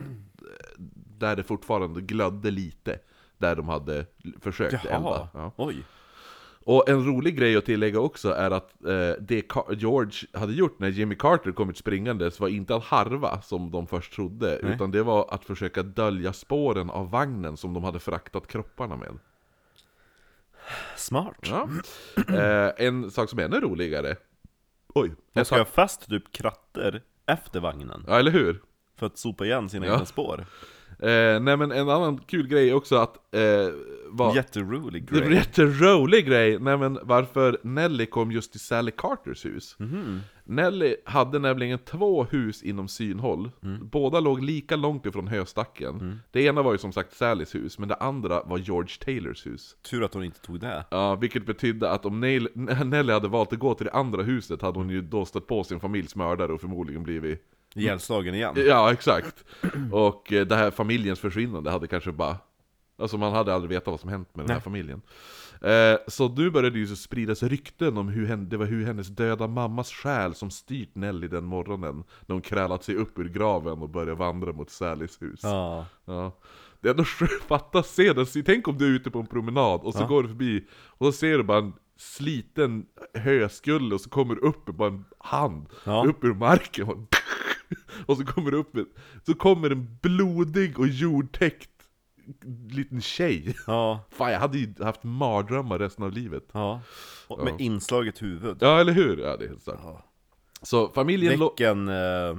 [1.20, 3.00] där det fortfarande glödde lite,
[3.38, 4.06] där de hade
[4.42, 4.90] försökt elda.
[4.90, 5.52] Jaha, Ja.
[5.58, 5.84] oj.
[6.68, 10.88] Och en rolig grej att tillägga också är att eh, det George hade gjort när
[10.90, 14.74] Jimmy Carter kommit springandes var inte att harva som de först trodde, Nej.
[14.74, 19.20] utan det var att försöka dölja spåren av vagnen som de hade fraktat kropparna med.
[20.96, 21.38] Smart.
[21.42, 21.70] Ja.
[22.36, 24.16] Eh, en sak som är ännu roligare.
[24.96, 25.12] Oj.
[25.34, 28.04] En ska ha fast typ kratter efter vagnen.
[28.08, 28.62] ja, eller hur?
[28.96, 29.94] För att sopa igen sina Ja.
[29.94, 30.46] egna spår.
[31.00, 33.36] Eh, nej men en annan kul grej också att...
[33.36, 33.42] Eh,
[34.08, 35.34] var, Jätterolig grej.
[35.34, 39.76] jätterolig grej, nej men varför Nelly kom just till Sally Carters hus.
[39.80, 40.20] Mhm.
[40.44, 43.52] Nelly hade nämligen två hus inom synhåll.
[43.64, 43.88] Mm.
[43.90, 46.20] Båda låg lika långt ifrån höstacken.
[46.32, 49.76] Det ena var ju som sagt Sallys hus, men det andra var George Taylors hus.
[49.90, 50.86] Tur att hon inte tog det.
[50.92, 52.20] Ja, vilket betydde att om
[52.86, 55.64] Nelly hade valt att gå till det andra huset hade hon ju då stött på
[55.64, 57.42] sin familjs mördare och förmodligen blivit
[57.76, 58.54] Ihjälslagen igen.
[58.68, 59.46] Ja, exakt.
[59.92, 62.38] Och eh, det här familjens försvinnande hade kanske bara...
[62.98, 64.64] Alltså man hade aldrig vetat vad som hänt med den här Nej.
[64.64, 65.02] familjen.
[65.62, 68.86] Eh, så nu började det ju så spridas rykten om hur hen, det var hur
[68.86, 72.04] hennes döda mammas själ som styrt Nelly den morgonen.
[72.26, 75.40] När hon krälat sig upp ur graven och började vandra mot Sallys hus.
[75.44, 75.86] Ja.
[76.06, 76.32] Ja.
[76.82, 79.94] Det är ändå sjukt, fatta Se- tänk om du är ute på en promenad och
[79.94, 80.08] så Ja.
[80.08, 84.66] går du förbi och så ser du bara en sliten höskulle och så kommer upp
[84.66, 86.04] bara en hand Ja.
[86.08, 86.98] upp ur marken och,
[88.06, 88.86] och så kommer det upp en,
[89.26, 91.70] så kommer en blodig och jordtäckt
[92.70, 93.56] liten tjej.
[93.68, 94.06] Ja.
[94.12, 96.44] Fan jag hade ju haft mardrömmar resten av livet.
[96.52, 96.82] Ja.
[97.28, 97.58] Och med Ja.
[97.60, 98.58] inslaget huvud.
[98.62, 99.18] Ja eller hur?
[99.18, 99.80] Ja det är helt stört.
[99.84, 100.06] Ja.
[100.62, 101.40] Så familjen.
[101.40, 101.88] Vilken...
[101.90, 102.38] Eh,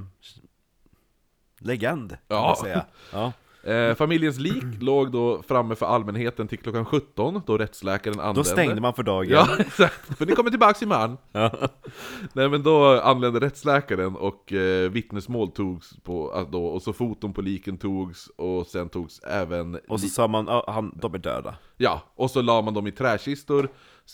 [1.59, 2.41] Legend, kan Ja.
[2.41, 2.85] man säga.
[3.11, 3.33] Ja.
[3.63, 8.39] Eh, familjens lik låg då framme för allmänheten till klockan 17, då rättsläkaren anlände.
[8.39, 9.29] Då stängde man för dagen.
[9.29, 10.17] Ja, exakt.
[10.17, 11.17] För ni kommer tillbaks imorgon.
[12.33, 17.33] Nej men då anlände rättsläkaren och eh, vittnesmål togs på, ah, då, och så foton
[17.33, 19.79] på liken togs och sen togs även...
[19.87, 21.55] Och så sa man, ja, han, de är döda.
[21.77, 23.69] Ja, och så la man dem i träkistor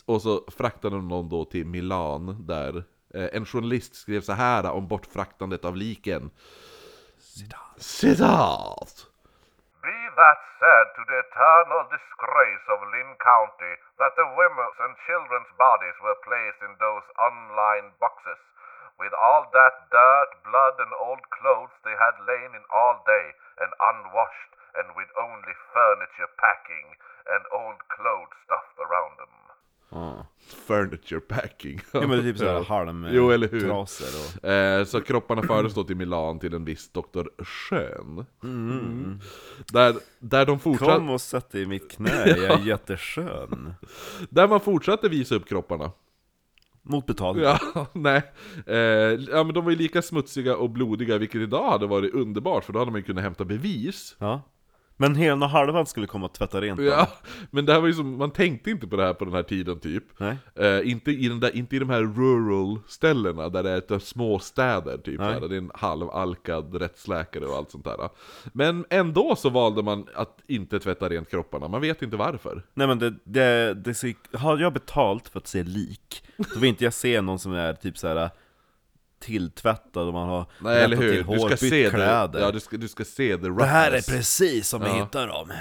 [0.06, 4.72] och så fraktade de dem då till Milan där eh, en journalist skrev så här
[4.72, 6.30] om bortfraktandet av liken.
[7.78, 9.08] Citat!
[9.08, 9.13] Be
[10.16, 15.98] that said to the eternal disgrace of Lynn County that the women's and children's bodies
[16.02, 18.38] were placed in those unlined boxes,
[19.00, 23.74] with all that dirt, blood, and old clothes they had lain in all day, and
[23.80, 26.98] unwashed, and with only furniture packing
[27.28, 29.53] and old clothes stuffed around them.
[29.90, 30.28] Ja.
[30.68, 31.80] Furniture packing.
[31.94, 32.64] Ja men det är typ såhär Ja.
[32.64, 33.60] halm Jo, eller hur?
[33.68, 34.08] trasor
[34.44, 34.50] och...
[34.50, 38.26] Eh, så kropparna fördes då till Milan till en viss doktor Schön.
[38.44, 39.20] Mm.
[39.74, 40.92] Där, där de fortsatte...
[40.92, 43.74] Kom och sätt dig i mitt knä, jag är jätteskön.
[44.30, 45.92] Där man fortsatte visa upp kropparna.
[46.82, 47.44] Mot betalning.
[47.44, 47.60] Ja,
[47.94, 48.22] nej.
[48.68, 52.64] Eh, ja men de var ju lika smutsiga och blodiga, vilket idag hade varit underbart,
[52.66, 54.16] för då hade man ju kunnat hämta bevis.
[54.20, 54.42] Ja.
[54.98, 56.82] Men hela halvan skulle komma och tvätta rent.
[56.82, 57.08] Ja,
[57.52, 59.44] men det här var ju som, man tänkte inte på det här på den här
[59.44, 60.04] tiden typ.
[60.56, 64.40] Eh, inte, i den där, inte i de här rural ställena där det är små
[64.40, 68.10] städer typ, där det är en halvalkad rättsläkare och allt sånt där.
[68.54, 72.64] Men ändå så valde man att inte tvätta rent kropparna, man vet inte varför.
[72.74, 76.70] Nej men det, det, det ser, har jag betalt för att se lik, då vill
[76.70, 78.30] inte jag se någon som är typ såhär
[79.26, 81.10] tilltvättad och man har Nej eller hur?
[81.10, 82.28] till Du hår, ska bytt se kläder.
[82.28, 84.94] det, ja, du ska, du ska se the Det här är precis som vi Ja.
[85.04, 85.52] hittar dem.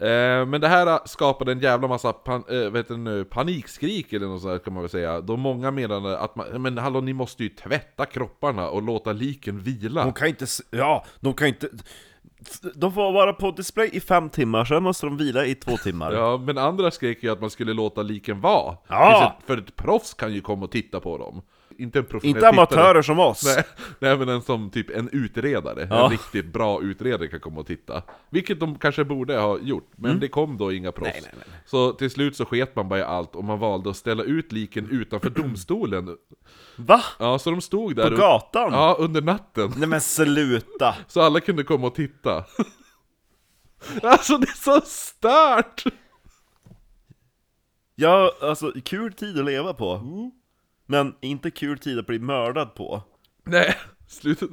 [0.00, 4.42] Eh, men det här skapade en jävla massa pan, eh, vet du panikskrik eller något
[4.42, 5.20] sånt här kan man väl säga.
[5.20, 9.60] Då många menade att man, men hallå ni måste ju tvätta kropparna och låta liken
[9.60, 10.04] vila.
[10.04, 11.68] De kan inte, ja, de kan inte...
[12.74, 16.12] De får vara på display i fem timmar, sen måste de vila i två timmar.
[16.12, 18.76] Ja, men andra skrek ju att man skulle låta liken vara.
[18.88, 19.38] Ja!
[19.46, 21.42] För ett proffs kan ju komma och titta på dem.
[21.78, 23.02] Inte en professionell Inte amatörer tittare.
[23.02, 23.42] som oss.
[23.56, 23.64] Nej,
[23.98, 26.04] nej men en som typ en utredare, Ja.
[26.04, 28.02] en riktigt bra utredare kan komma och titta.
[28.30, 31.10] Vilket de kanske borde ha gjort, men det kom då inga proffs.
[31.10, 31.22] Mm.
[31.22, 31.60] Nej, nej, nej.
[31.66, 34.52] Så till slut så sket man bara i allt och man valde att ställa ut
[34.52, 36.16] liken utanför domstolen.
[36.76, 37.02] Va?
[37.18, 38.72] Ja, så de stod där På gatan?
[38.72, 39.72] Ja, under natten.
[39.76, 40.94] Nej men sluta!
[41.08, 42.44] Så alla kunde komma och titta.
[44.02, 45.84] alltså det är så stört!
[47.94, 50.00] Ja, alltså kul tid att leva på.
[50.90, 53.02] Men inte kul tid att bli mördad på.
[53.44, 53.74] Nej,
[54.06, 54.50] slutet.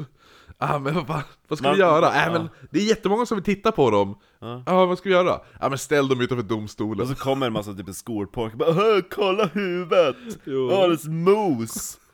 [0.58, 2.06] Ah, men vad, fan, vad ska Man- vi göra?
[2.16, 2.26] ja.
[2.26, 4.18] Äh, men det är jättemånga som vill titta på dem.
[4.66, 5.40] Ja, vad ska vi göra?
[5.62, 7.02] Ja men ställ dem utanför domstolen.
[7.02, 10.16] Och så kommer en massa typ skolpojkar bara "Åh, kolla huvudet!
[10.44, 10.70] Jo.
[10.70, 12.00] Är mos!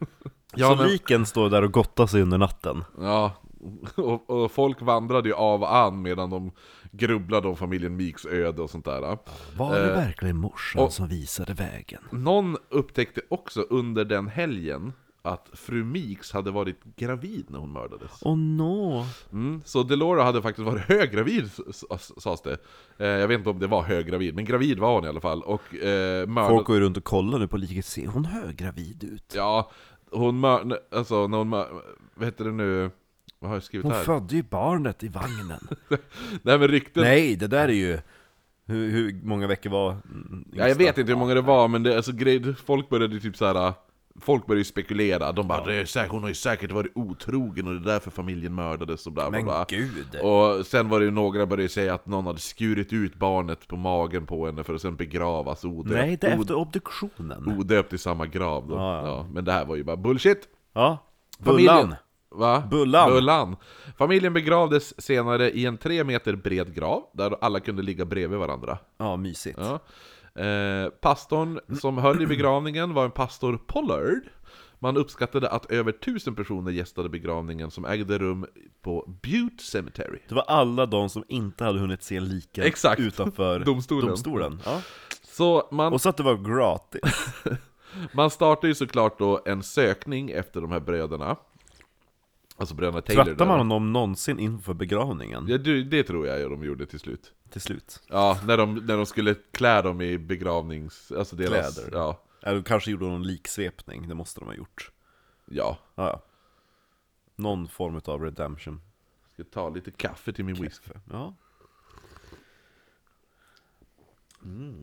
[0.55, 2.83] Ja, så men- liken står där och gottar sig under natten.
[2.97, 3.31] Ja,
[3.95, 6.51] och, och folk vandrade ju av och an medan de
[6.91, 9.01] grubblade om familjen Meeks öde och sånt där.
[9.57, 12.01] Var det Eh, verkligen morsan och- som visade vägen?
[12.11, 18.11] Någon upptäckte också under den helgen att fru Meeks hade varit gravid när hon mördades.
[18.21, 19.05] Åh no!
[19.31, 21.49] Mm, så Delora hade faktiskt varit höggravid,
[22.17, 22.57] sades det.
[22.97, 25.41] Eh, jag vet inte om det var höggravid, men gravid var hon i alla fall.
[25.41, 26.55] Och eh, mördade...
[26.55, 29.33] Folk går ju runt och kollar nu på liket, ser hon höggravid ut?
[29.35, 29.71] Ja,
[30.11, 30.79] hon mör...
[30.91, 31.67] Alltså när hon mör...
[32.15, 32.91] Vad heter det nu?
[33.41, 34.03] Vad har jag skrivit Hon här?
[34.03, 35.67] födde ju barnet i vagnen.
[36.41, 37.03] Nej men rykten...
[37.03, 37.99] Nej, det där är ju...
[38.65, 39.95] Hur, hur många veckor var
[40.53, 43.37] Ja, jag vet inte hur många det var, men det, alltså, grej, folk började typ
[43.37, 43.73] så här.
[44.21, 47.67] Folk började ju spekulera, de bara det är säkert, hon har ju säkert varit otrogen
[47.67, 49.65] och det är därför familjen mördades och bla bla Men bla.
[49.69, 50.15] gud!
[50.21, 53.75] Och sen var det ju några började säga att någon hade skurit ut barnet på
[53.75, 57.57] magen på henne för att sen begravas odöpt, Nej, det är efter obduktionen.
[57.59, 58.75] odöpt i samma grav då.
[58.75, 59.27] Ja, Ja, ja.
[59.33, 60.47] men det här var ju bara bullshit!
[60.73, 60.97] Ja,
[61.39, 61.95] Familjen- Bullan!
[62.31, 62.63] Va?
[62.71, 63.11] Bullan.
[63.11, 63.55] Bullan.
[63.97, 68.77] Familjen begravdes senare i en tre meter bred grav, där alla kunde ligga bredvid varandra.
[68.97, 69.59] Ja, mysigt.
[69.61, 69.79] Ja.
[70.41, 74.21] Eh, pastorn som höll i begravningen var en pastor Pollard.
[74.79, 78.45] Man uppskattade att över tusen personer gästade begravningen som ägde rum
[78.81, 80.19] på Butte Cemetery.
[80.29, 82.99] Det var alla de som inte hade hunnit se liken Exakt.
[83.01, 84.07] utanför Domstolen.
[84.07, 84.61] domstolen.
[84.65, 84.81] Ja.
[85.23, 87.01] Så man, Och så att det var gratis.
[88.13, 91.35] man startade ju såklart då en sökning efter de här bröderna.
[92.61, 93.23] Alltså bröderna Taylor.
[93.23, 95.45] Tvättar man honom någonsin inför begravningen?
[95.47, 97.33] Ja, du, det tror jag de gjorde till slut.
[97.49, 98.03] Till slut.
[98.07, 101.11] Ja, när de, när de skulle klä dem i begravnings...
[101.11, 101.75] Alltså deras...
[101.75, 101.97] Kläder.
[101.97, 102.21] Ja.
[102.41, 104.91] Eller kanske gjorde någon liksvepning, det måste de ha gjort.
[105.45, 105.77] Ja.
[105.95, 106.21] Ja, ja.
[107.35, 108.81] Någon form av redemption.
[109.33, 110.91] Ska ta lite kaffe till min whisky.
[111.11, 111.35] Ja.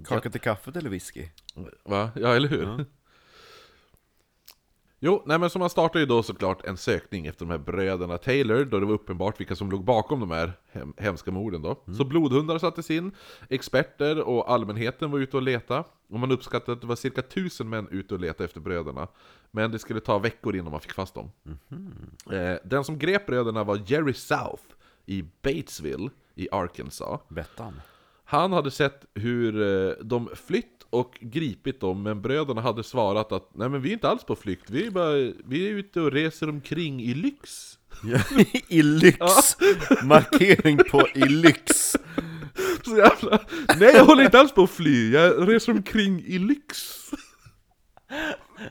[0.07, 1.29] Kaka till kaffet eller whisky?
[1.85, 2.11] Va?
[2.15, 2.87] Ja, eller hur?
[5.01, 8.19] Jo, nej men så man startade ju då såklart en sökning efter de här bröderna
[8.19, 11.83] Taylor, då det var uppenbart vilka som låg bakom de här hem hemska morden då.
[11.99, 13.13] Så blodhundar sattes in,
[13.49, 15.85] experter och allmänheten var ute och leta.
[16.09, 19.09] Och man uppskattade att det var cirka tusen män ute och letade efter bröderna.
[19.51, 21.31] Men det skulle ta veckor innan man fick fast dem.
[22.33, 24.63] Eh, den som grep bröderna var Jerry South
[25.07, 27.21] i Batesville i Arkansas.
[27.29, 27.81] Bettan.
[28.25, 33.51] Han hade sett hur eh, de flytt och gripit dem, men bröderna hade svarat att
[33.55, 35.13] Nej men vi är inte alls på flykt, vi är, bara,
[35.45, 37.79] vi är ute och reser omkring i lyx.
[38.69, 39.19] I lyx!
[40.03, 41.97] Markering på i lyx!
[42.85, 43.41] Så jävla...
[43.79, 46.95] Nej jag håller inte alls på att fly, jag reser omkring i lyx.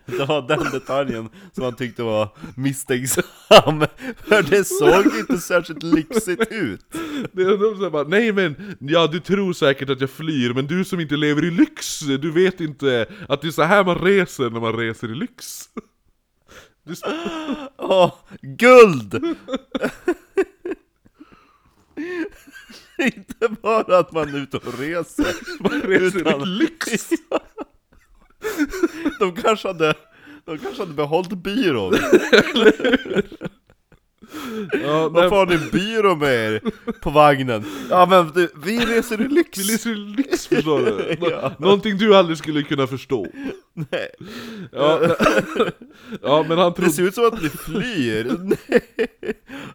[0.06, 3.86] Det var den detaljen som han tyckte var misstänksam
[4.17, 6.86] För det såg inte särskilt lyxigt ut
[7.32, 10.67] Det är de som bara, nej men, ja du tror säkert att jag flyr, men
[10.67, 13.97] du som inte lever i lyx, du vet inte att det är så här man
[14.00, 15.69] reser när man reser i lyx.
[16.84, 16.93] Du,
[17.78, 19.13] Åh, guld!
[22.97, 27.10] inte bara att man är ute och reser man reser Utan- i lyx!
[29.20, 29.94] De kanske hade,
[30.46, 31.94] de kanske hade behållit byrån
[34.84, 36.62] Ja, Varför har ni byrå med er
[37.02, 37.66] på vagnen?
[37.90, 39.58] Ja men du, vi reser i lyx!
[39.60, 41.16] vi reser i lyx förstår du?
[41.20, 41.52] Nå- Ja.
[41.60, 43.28] Någonting du aldrig skulle kunna förstå.
[43.74, 44.08] Nej.
[44.72, 45.00] Ja,
[46.22, 46.92] ja men han Det trodde...
[46.92, 48.38] ser ut som att ni flyr!
[48.40, 48.82] Nej!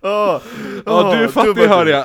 [0.03, 0.41] Åh,
[0.87, 2.05] Ja, du är fattig hör jag!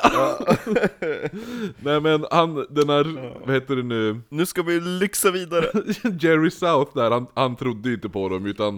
[1.79, 4.21] Nej men han, den här, vad heter det nu?
[4.29, 5.65] Nu ska vi lyxa vidare!
[6.19, 8.75] Jerry South där, han, han trodde inte på dem utan...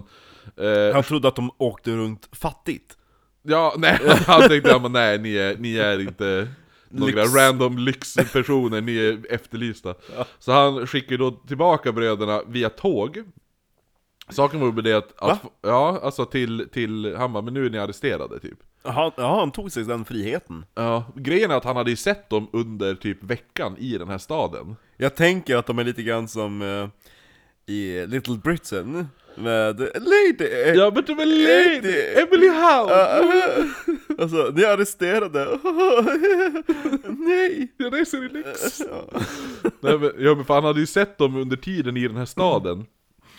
[0.56, 2.96] Eh, Han trodde att de åkte runt fattigt
[3.42, 6.48] ja, nej, han tänkte ja, men nej, ni är, ni är inte
[6.88, 7.34] några Lyx.
[7.34, 9.94] random lyxpersoner, ni är efterlysta.
[10.38, 13.22] Så han skickade då tillbaka bröderna via tåg.
[14.28, 17.70] Saken var med det att, att ja, alltså till, till, han bara, men nu är
[17.70, 18.58] ni arresterade typ.
[18.82, 22.30] han, Ja, han tog sig den friheten Ja, grejen är att han hade ju sett
[22.30, 24.76] dem under typ veckan i den här staden.
[24.96, 26.88] Jag tänker att de är lite grann som eh,
[27.70, 30.74] i Little Britain med Lady!
[30.74, 32.22] Ja men de är lady!
[32.22, 32.94] Emily Howe!
[34.18, 35.44] Alltså, ni är arresterade!
[37.08, 37.72] Nej!
[37.76, 38.80] Jag reser i lyx!
[39.80, 42.24] Nej, men, ja men för han hade ju sett dem under tiden i den här
[42.24, 42.86] staden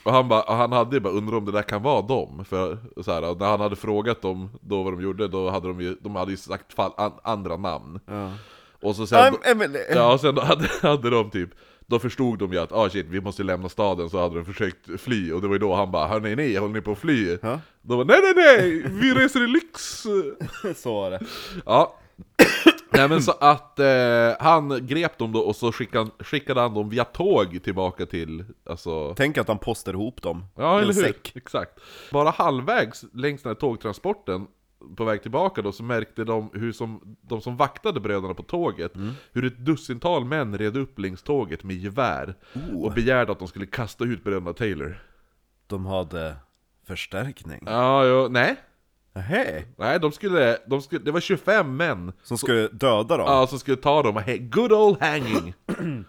[0.03, 2.77] Och han, bara, han hade ju bara undrat om det där kan vara dem för,
[3.03, 5.95] så här, när han hade frågat dem då vad de gjorde, då hade de ju,
[6.01, 8.31] de hade ju sagt fall, an, andra namn Ja.
[8.81, 9.79] Och så sen, I'm Emily!
[9.95, 11.49] ja, och sen hade, hade de typ
[11.91, 15.01] Då förstod de ju att ah shit, vi måste lämna staden så hade de försökt
[15.01, 17.37] fly Och det var ju då han bara Hörni nej, håller ni på att fly?
[17.41, 17.59] Ja.
[17.81, 20.03] De bara nej nej nej, vi reser i lyx!
[20.81, 21.19] Så var det
[21.65, 21.97] Ja.
[22.93, 23.85] Nej men så att eh,
[24.39, 28.45] han grep dem då och så skickade, han- skickade han dem via tåg tillbaka till,
[28.65, 29.13] alltså...
[29.17, 31.01] Tänk att han postar ihop dem Ja eller hur?
[31.03, 31.79] säck Exakt.
[32.11, 34.47] Bara halvvägs längs den här tågtransporten
[34.97, 38.91] på väg tillbaka då så märkte de hur som, de som vaktade bröderna på tåget
[39.31, 42.35] Hur ett dussintal män red upp längs tåget med gevär
[42.75, 45.03] Och begärde att de skulle kasta ut bröderna Taylor.
[45.67, 46.35] De hade
[46.87, 47.63] förstärkning.
[47.65, 48.55] Ja, ja, nej.
[49.13, 49.63] Nähä?
[49.77, 53.25] Nej, de skulle, de skulle, det var 25 män Som skulle döda dem?
[53.27, 54.15] Ja, som skulle ta dem.
[54.17, 55.53] Och good old hanging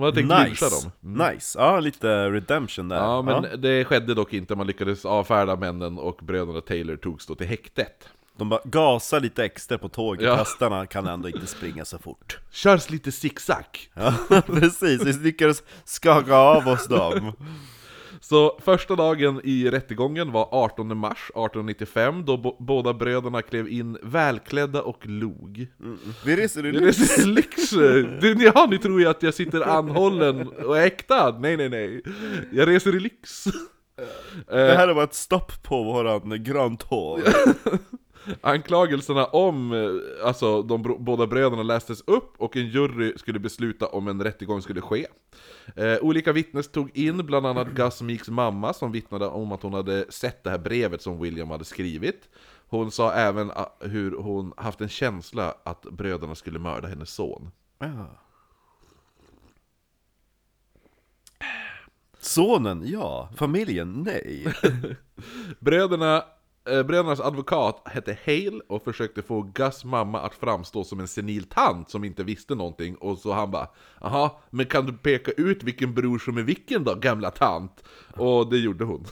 [0.00, 0.90] De hade tänkt lyncha Nice!
[1.02, 1.58] dem Nice!
[1.58, 2.96] Ja, lite redemption där.
[2.96, 7.34] Ja, men det skedde dock inte, man lyckades avfärda männen och bröderna Taylor togs då
[7.34, 8.08] till häktet.
[8.36, 10.34] De bara gasar lite extra på tåget, Ja.
[10.34, 12.38] hästarna kan ändå inte springa så fort.
[12.50, 13.64] Körs lite zigzag.
[13.94, 14.14] Ja,
[14.46, 17.32] precis, vi lyckades skaka av oss dem
[18.20, 24.82] Så första dagen i rättegången var 18 mars 1895 då båda bröderna klev in välklädda
[24.82, 25.66] och log.
[26.24, 27.70] Reser i Det är så lyx!
[28.20, 31.38] Du, ni, ja, ni tror ju att jag sitter anhållen och är äkta?
[31.38, 32.02] Nej nej nej.
[32.52, 33.44] Jag reser i lyx.
[34.46, 37.22] Det här var ett stopp på våran Grand Tour
[38.40, 44.08] Anklagelserna om eh, alltså, de båda bröderna lästes upp och en jury skulle besluta om
[44.08, 45.06] en rättegång skulle ske.
[45.76, 49.74] Eh, olika vittnes tog in, bland annat Gus Meeks mamma som vittnade om att hon
[49.74, 52.28] hade sett det här brevet som William hade skrivit.
[52.68, 57.50] Hon sa även ah, hur hon haft en känsla att bröderna skulle mörda hennes son.
[57.78, 58.20] Ja.
[62.20, 63.28] Sonen, ja.
[63.36, 64.54] Familjen, nej.
[65.58, 66.24] Bröderna,
[66.68, 71.44] eh, brödernas advokat hette Hale och försökte få Gus mamma att framstå som en senil
[71.44, 73.68] tant som inte visste någonting och så han bara
[74.00, 77.84] Jaha, men kan du peka ut vilken bror som är vilken då, gamla tant?
[78.16, 79.06] Och det gjorde hon.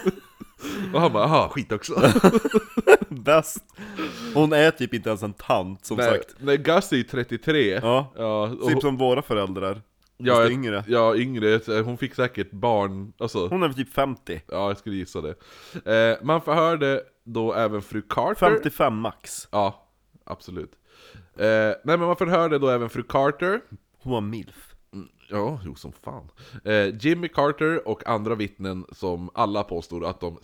[0.94, 1.94] och han bara jaha, skit också.
[3.08, 3.64] Bäst.
[4.34, 6.34] Hon är typ inte ens en tant, som nej, sagt.
[6.38, 7.80] nej, Gus är ju 33.
[7.82, 8.12] Ja.
[8.16, 9.82] Ja, Typ som våra föräldrar.
[10.26, 10.84] Ja, jag- yngre.
[10.88, 11.60] Ja, yngre.
[11.84, 14.42] Hon fick säkert barn, alltså, Hon är typ 50.
[14.48, 15.34] ja jag skulle gissa det.
[16.12, 18.34] Eh, man förhörde då även fru Carter.
[18.50, 19.48] 55 max.
[19.50, 19.88] Ja,
[20.24, 20.72] absolut.
[21.36, 23.60] Eh, nej men man förhörde då även fru Carter.
[24.02, 24.69] Hon var milf.
[25.28, 26.28] Ja, jo som fan.
[26.64, 30.38] Eh, Jimmy Carter och andra vittnen som alla påstod att de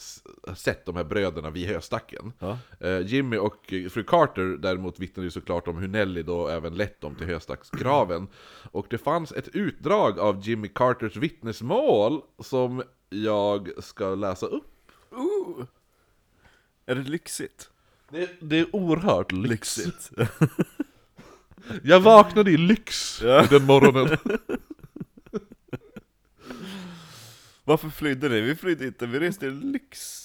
[0.57, 2.32] sett de här bröderna vid höstacken.
[2.38, 2.59] Ja.
[2.80, 7.01] Eh, Jimmy och fru Carter däremot vittnade ju såklart om hur Nelly då även lett
[7.01, 8.28] dem till höstacksgraven.
[8.72, 14.72] Och det fanns ett utdrag av Jimmy Carters vittnesmål som jag ska läsa upp.
[16.86, 17.70] Är det lyxigt?
[18.11, 19.78] Det, det är oerhört lyx.
[19.78, 20.11] Lyxigt.
[21.83, 23.47] Jag vaknade i lyx Ja.
[23.51, 24.19] den morgonen.
[27.64, 28.41] Varför flydde ni?
[28.41, 30.23] Vi flydde inte, vi reste i lyx.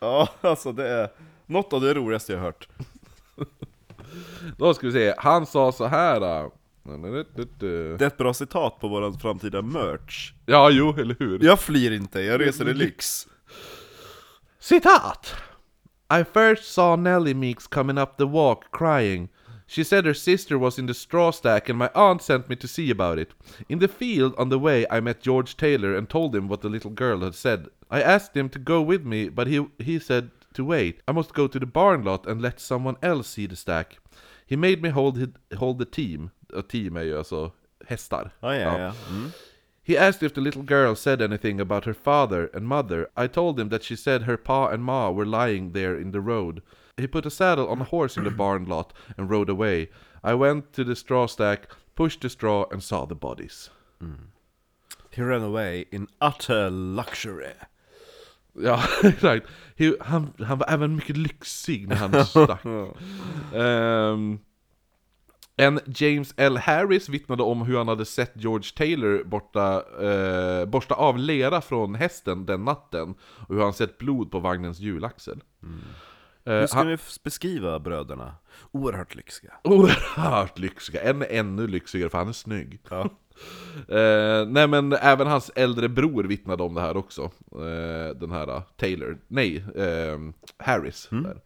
[0.00, 1.08] Ja, alltså det är
[1.46, 2.68] något av det roligaste jag hört.
[4.58, 6.44] Då ska vi se, han sa så här.
[6.44, 6.50] äh.
[7.58, 10.32] Det är ett bra citat på våran framtida merch.
[10.46, 11.44] Ja, jo, eller hur?
[11.44, 13.26] Jag flyr inte, jag reser i lyx.
[14.58, 15.34] Citat!
[16.20, 19.28] I first saw Nellie Meeks coming up the walk crying.
[19.66, 22.68] She said her sister was in the straw stack and my aunt sent me to
[22.68, 23.32] see about it.
[23.68, 26.68] In the field on the way I met George Taylor and told him what the
[26.68, 27.68] little girl had said.
[27.90, 31.00] I asked him to go with me but he, he said to wait.
[31.08, 33.98] I must go to the barn lot and let someone else see the stack.
[34.46, 36.30] He made me hold, hid- hold the team.
[36.52, 37.52] A team är ju alltså
[37.88, 38.30] hästar.
[38.40, 38.92] Ja, ja, ja.
[39.10, 39.30] Mm.
[39.86, 43.08] He asked if the little girl said anything about her father and mother.
[43.16, 46.20] I told him that she said her pa and ma were lying there in the
[46.20, 46.62] road.
[46.96, 49.88] He put a saddle on a horse in the barn lot and rode away.
[50.22, 51.60] I went to the straw stack,
[51.94, 53.70] pushed the straw, and saw the bodies.
[55.10, 57.54] He ran away in utter luxury.
[58.56, 59.46] Ja, exakt.
[59.76, 62.64] He- Han, han var även mycket lyxig när han stack.
[63.54, 64.38] Ehm,
[65.56, 66.56] en James L.
[66.56, 71.94] Harris vittnade om hur han hade sett George Taylor borta, eh, borsta av lera från
[71.94, 73.14] hästen den natten
[73.48, 75.40] och hur han sett blod på vagnens hjulaxel.
[75.62, 75.68] Eh,
[76.44, 78.34] Hur ska han, ni beskriva bröderna?
[78.70, 79.52] Oerhört lyxiga.
[79.64, 82.80] oerhört lyxiga, en är ännu lyxigare för han är snygg.
[82.90, 83.08] Ja.
[83.88, 87.22] Eh, nej men även hans äldre bror vittnade om det här också.
[87.52, 90.18] Eh, den här uh, Taylor, nej, eh,
[90.58, 91.08] Harris.
[91.10, 91.40] Där.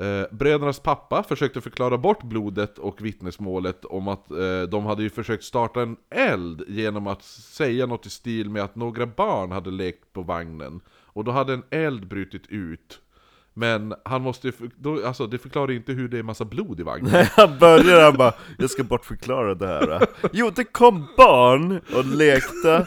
[0.00, 5.10] Eh, brödernas pappa försökte förklara bort blodet och vittnesmålet om att eh, de hade ju
[5.10, 9.70] försökt starta en eld genom att säga något i stil med att några barn hade
[9.70, 10.80] lekt på vagnen.
[10.88, 13.00] Och då hade en eld brutit ut.
[13.60, 16.82] Men han måste ju, då, alltså det förklarar inte hur det är massa blod i
[16.82, 17.26] vagnen.
[17.36, 20.06] Han börjar han bara, jag ska bortförklara det här.
[20.32, 22.86] Jo, det kom barn och lekte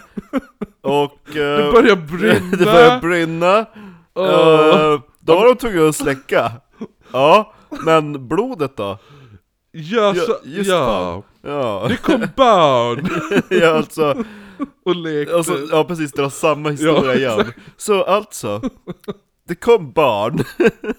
[0.82, 1.20] och...
[1.34, 2.58] Det eh, börjar brinna!
[2.58, 3.58] det började brinna.
[3.60, 6.52] Eh, då var de tvungna att släcka.
[7.12, 7.54] Ja,
[7.86, 8.98] men blodet då?
[9.72, 11.24] Ja, så, Ja, ja.
[11.42, 13.10] Ja, Det kom barn
[13.62, 14.24] ja alltså,
[14.86, 15.36] och lekte.
[15.36, 17.54] alltså, ja precis, det var samma historia Ja, igen.
[17.78, 18.62] Så alltså,
[19.48, 20.44] det kom barn,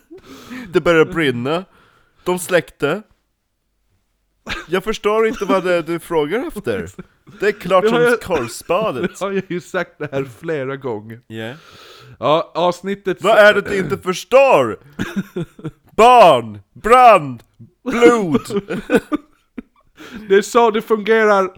[0.73, 1.65] det började brinna,
[2.25, 3.03] de släckte.
[4.69, 6.89] Jag förstår inte vad det är du frågar efter.
[7.41, 9.11] Det är klart som jag- korvspadet.
[9.21, 11.21] har jag ju sagt det här flera gånger.
[11.29, 11.57] Yeah.
[12.19, 13.23] Ja, avsnittet...
[13.23, 14.79] Vad är det du inte förstår?
[15.91, 17.43] Barn, brand,
[17.85, 18.41] blod.
[20.29, 21.51] Det är så det fungerar!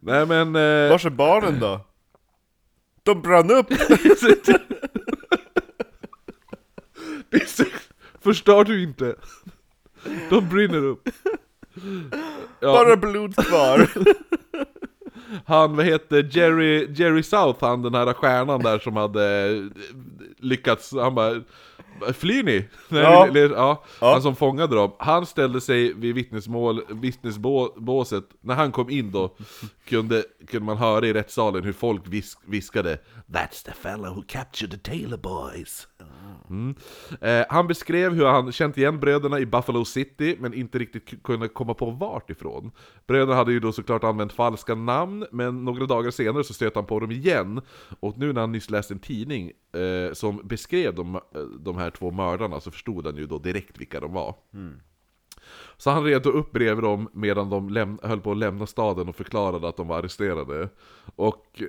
[0.00, 0.56] Nej men...
[0.56, 1.80] Eh, Var är barnen då?
[3.02, 3.66] De brann upp!
[8.20, 9.14] förstår du inte?
[10.30, 11.08] De brinner upp.
[12.60, 13.90] Bara Ja, blod kvar.
[15.46, 19.48] han, vad heter Jerry, Jerry South, han den här stjärnan där som hade
[20.38, 21.42] lyckats, han bara
[22.14, 22.64] Flyr ni?
[22.88, 23.26] Nej, Ja.
[23.26, 23.84] eller- ja.
[24.00, 24.12] Ja.
[24.12, 29.36] Han som fångade dem, han ställde sig vid vittnesmål, vittnesbåset, när han kom in då
[29.88, 34.70] kunde, kunde man höra i rättssalen hur folk vis, viskade That's the fellow who captured
[34.70, 35.88] the Taylor boys
[36.50, 36.74] mm.
[37.20, 41.48] eh, Han beskrev hur han känt igen bröderna i Buffalo City, men inte riktigt kunde
[41.48, 42.70] komma på vart ifrån
[43.06, 46.86] Bröderna hade ju då såklart använt falska namn, men några dagar senare så stötte han
[46.86, 47.60] på dem igen
[48.00, 51.20] Och nu när han nyss läste en tidning eh, som beskrev de, eh,
[51.60, 54.34] de här två mördarna så förstod han ju då direkt vilka de var
[55.76, 59.68] så han red upp bredvid dem medan de höll på att lämna staden och förklarade
[59.68, 60.68] att de var arresterade.
[61.16, 61.62] Och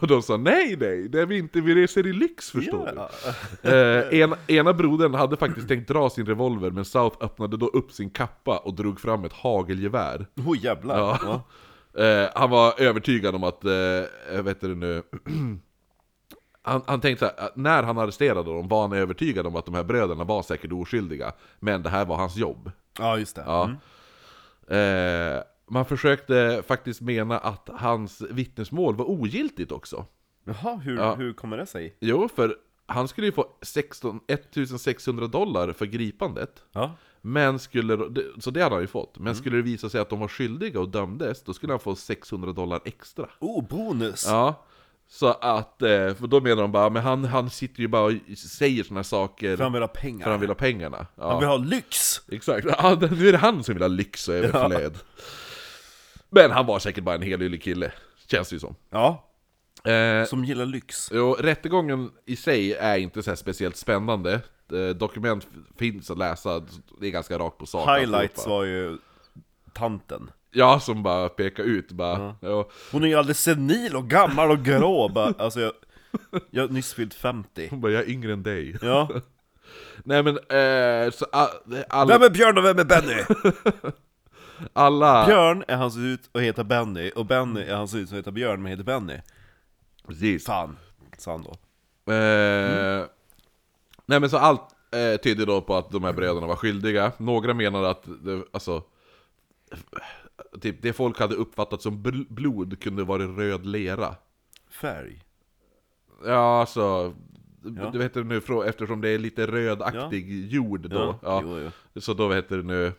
[0.08, 3.70] de sa nej, nej, det är vi inte, vi reser i lyx förstår du.
[3.70, 7.92] Eh, en, ena brodern hade faktiskt tänkt dra sin revolver, men South öppnade då upp
[7.92, 10.26] sin kappa och drog fram ett hagelgevär.
[10.46, 10.98] Oj jävlar.
[10.98, 11.18] Ja.
[11.24, 11.42] Ja.
[12.04, 15.02] Eh, han var övertygad om att, eh, vet det nu,
[16.62, 19.74] han, han tänkte så här, när han arresterade dem var han övertygad om att de
[19.74, 22.70] här bröderna var säkert oskyldiga, men det här var hans jobb.
[22.98, 23.42] ja, just det.
[23.46, 23.64] Ja.
[23.64, 25.36] Mm.
[25.36, 30.06] Eh, man försökte faktiskt mena att hans vittnesmål var ogiltigt också.
[30.44, 31.14] Jaha, hur, Ja.
[31.14, 31.96] hur kommer det sig?
[32.00, 32.56] Jo, för
[32.86, 36.62] han skulle ju få 16, 1600 dollar för gripandet.
[36.72, 36.90] Ja.
[37.20, 37.98] Men skulle,
[38.40, 39.18] så det hade han ju fått.
[39.18, 41.94] Men skulle det visa sig att de var skyldiga och dömdes, då skulle han få
[41.94, 43.28] 600 dollar extra.
[43.40, 44.26] Oh, bonus!
[44.28, 44.64] Ja.
[45.08, 48.12] Så att, eh, för då menar de bara, men han, han sitter ju bara och
[48.38, 50.24] säger såna saker För han vill ha pengar.
[50.24, 51.06] för han vill ha pengarna.
[51.14, 51.30] Ja.
[51.30, 52.20] Han vill ha lyx!
[52.32, 54.98] Exakt, ja, nu är det han som vill ha lyx och överflöd.
[56.30, 57.92] Men han var säkert bara en helylle kille,
[58.26, 58.74] känns det ju som.
[58.90, 59.28] Ja,
[59.84, 61.10] Eh, som gillar lyx.
[61.12, 64.40] jo, rättegången i sig är inte så här speciellt spännande.
[64.72, 65.48] Eh, dokument
[65.78, 66.62] finns att läsa,
[67.00, 67.88] det är ganska rakt på sak.
[67.98, 68.50] Highlights alltihopa.
[68.50, 68.98] var ju
[69.72, 70.30] tanten.
[70.54, 72.36] Ja, som bara pekar ut bara.
[72.40, 72.68] Ja.
[72.92, 75.72] Hon är ju alldeles senil och gammal och grå bara, Alltså jag,
[76.50, 78.76] jag har nyss fyllt 50 Hon bara, jag är yngre än dig.
[78.82, 79.08] Ja,
[80.04, 81.48] Nej men, eh, så a-
[81.88, 82.18] alla...
[82.18, 83.22] vem är Björn och vem är Benny?
[84.72, 88.08] alla Björn är han ser ut och heter Benny, och Benny är han ser ut
[88.08, 89.18] som heter Björn men heter Benny
[90.06, 90.44] Precis.
[90.46, 90.76] Fan,
[91.18, 91.56] sa han då
[92.12, 93.04] Eh,
[94.06, 97.12] Nej men så allt eh, tyder då på att de här bröderna var skyldiga.
[97.16, 98.82] Några menar att, det, alltså...
[100.60, 104.14] Typ det folk hade uppfattat som bl- blod kunde vara röd lera.
[104.70, 105.22] Färg
[106.26, 107.14] Ja alltså...
[107.76, 107.90] Ja.
[107.90, 111.18] Du vet det nu, eftersom det är lite rödaktig jord då.
[111.22, 111.58] Ja, Jo,
[111.94, 112.00] jo.
[112.00, 112.92] Så då heter det nu...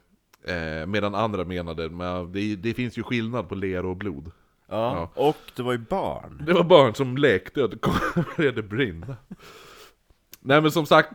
[0.45, 4.31] Eh, medan andra menade, men det, det finns ju skillnad på lera och blod.
[4.67, 7.77] Ja, och det var ju barn Det var barn som lekte och det
[8.37, 9.17] började brinna.
[10.39, 11.11] Nej men som sagt,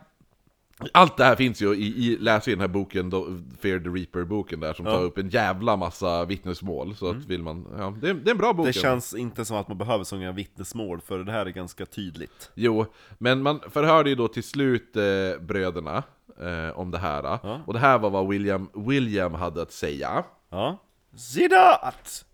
[0.93, 3.27] allt det här finns ju i, i läs i den här boken, då,
[3.61, 6.97] Fear the Reaper-boken där, som tar upp en jävla massa vittnesmål.
[6.97, 8.67] Så att vill man, ja, det, är- det är en bra bok.
[8.67, 11.87] Det känns inte som att man behöver så många vittnesmål, för det här är ganska
[11.87, 12.87] tydligt Jo,
[13.19, 15.03] men man förhörde ju då till slut eh,
[15.41, 16.03] bröderna
[16.41, 17.23] eh, om det här.
[17.23, 17.61] Ja.
[17.67, 20.25] Och det här var vad William, William hade att säga.
[20.51, 20.79] Ja
[21.17, 22.25] Zidat!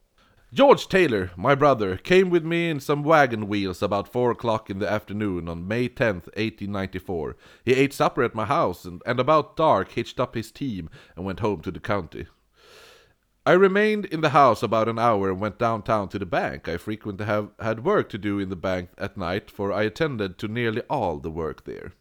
[0.54, 4.78] George Taylor, my brother, came with me in some wagon wheels about 4 o'clock in
[4.78, 7.36] the afternoon on May 10th, 1894.
[7.64, 11.24] He ate supper at my house and, and about dark hitched up his team and
[11.24, 12.28] went home to the county.
[13.44, 16.68] I remained in the house about an hour and went downtown to the bank.
[16.68, 20.38] I frequently have had work to do in the bank at night, for I attended
[20.38, 21.94] to nearly all the work there.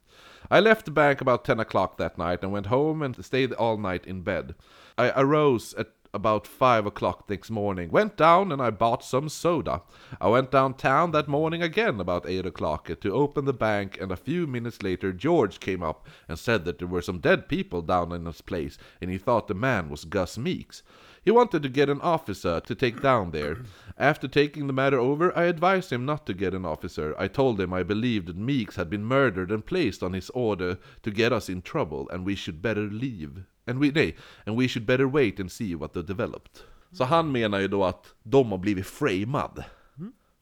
[0.51, 3.77] I left the bank about 10 o'clock that night and went home and stayed all
[3.77, 4.53] night in bed.
[4.95, 9.81] I arose at about 5 o'clock next morning, went down and I bought some soda.
[10.21, 14.15] I went downtown that morning again about 8 o'clock to open the bank, and a
[14.15, 18.11] few minutes later George came up and said that there were some dead people down
[18.11, 20.83] in his place, and he thought the man was Gus Meeks.
[21.25, 23.57] He wanted to get an officer to take down there.
[23.97, 27.15] After taking the matter over, I advised him not to get an officer.
[27.17, 30.77] I told him I believed that Meeks had been murdered and placed on his order
[31.01, 33.45] to get us in trouble, and we should better leave.
[33.67, 36.51] And we, nej, and we should better wait and see what they developed.
[36.91, 39.63] Så han menar ju då att de har blivit framad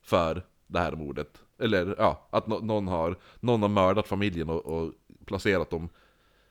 [0.02, 1.42] för det här mordet.
[1.58, 4.92] Eller ja, att nå- någon, har, någon har mördat familjen och, och
[5.26, 5.88] placerat dem.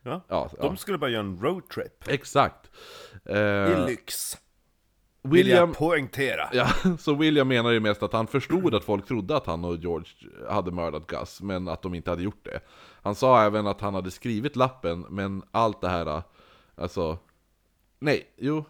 [0.03, 0.21] Ja.
[0.27, 0.75] Ja, De ja.
[0.75, 2.71] skulle bara göra en roadtrip exakt.
[3.25, 4.37] I Eh, lyx
[5.23, 6.67] Vill William, jag poängtera Ja,
[6.99, 10.09] så William menar ju mest att han förstod att folk trodde att han och George
[10.49, 12.59] hade mördat Gus, men att de inte hade gjort det.
[13.03, 16.21] Han sa även att han hade skrivit lappen, men allt det här,
[16.81, 17.17] alltså...
[17.99, 18.65] Nej, jo...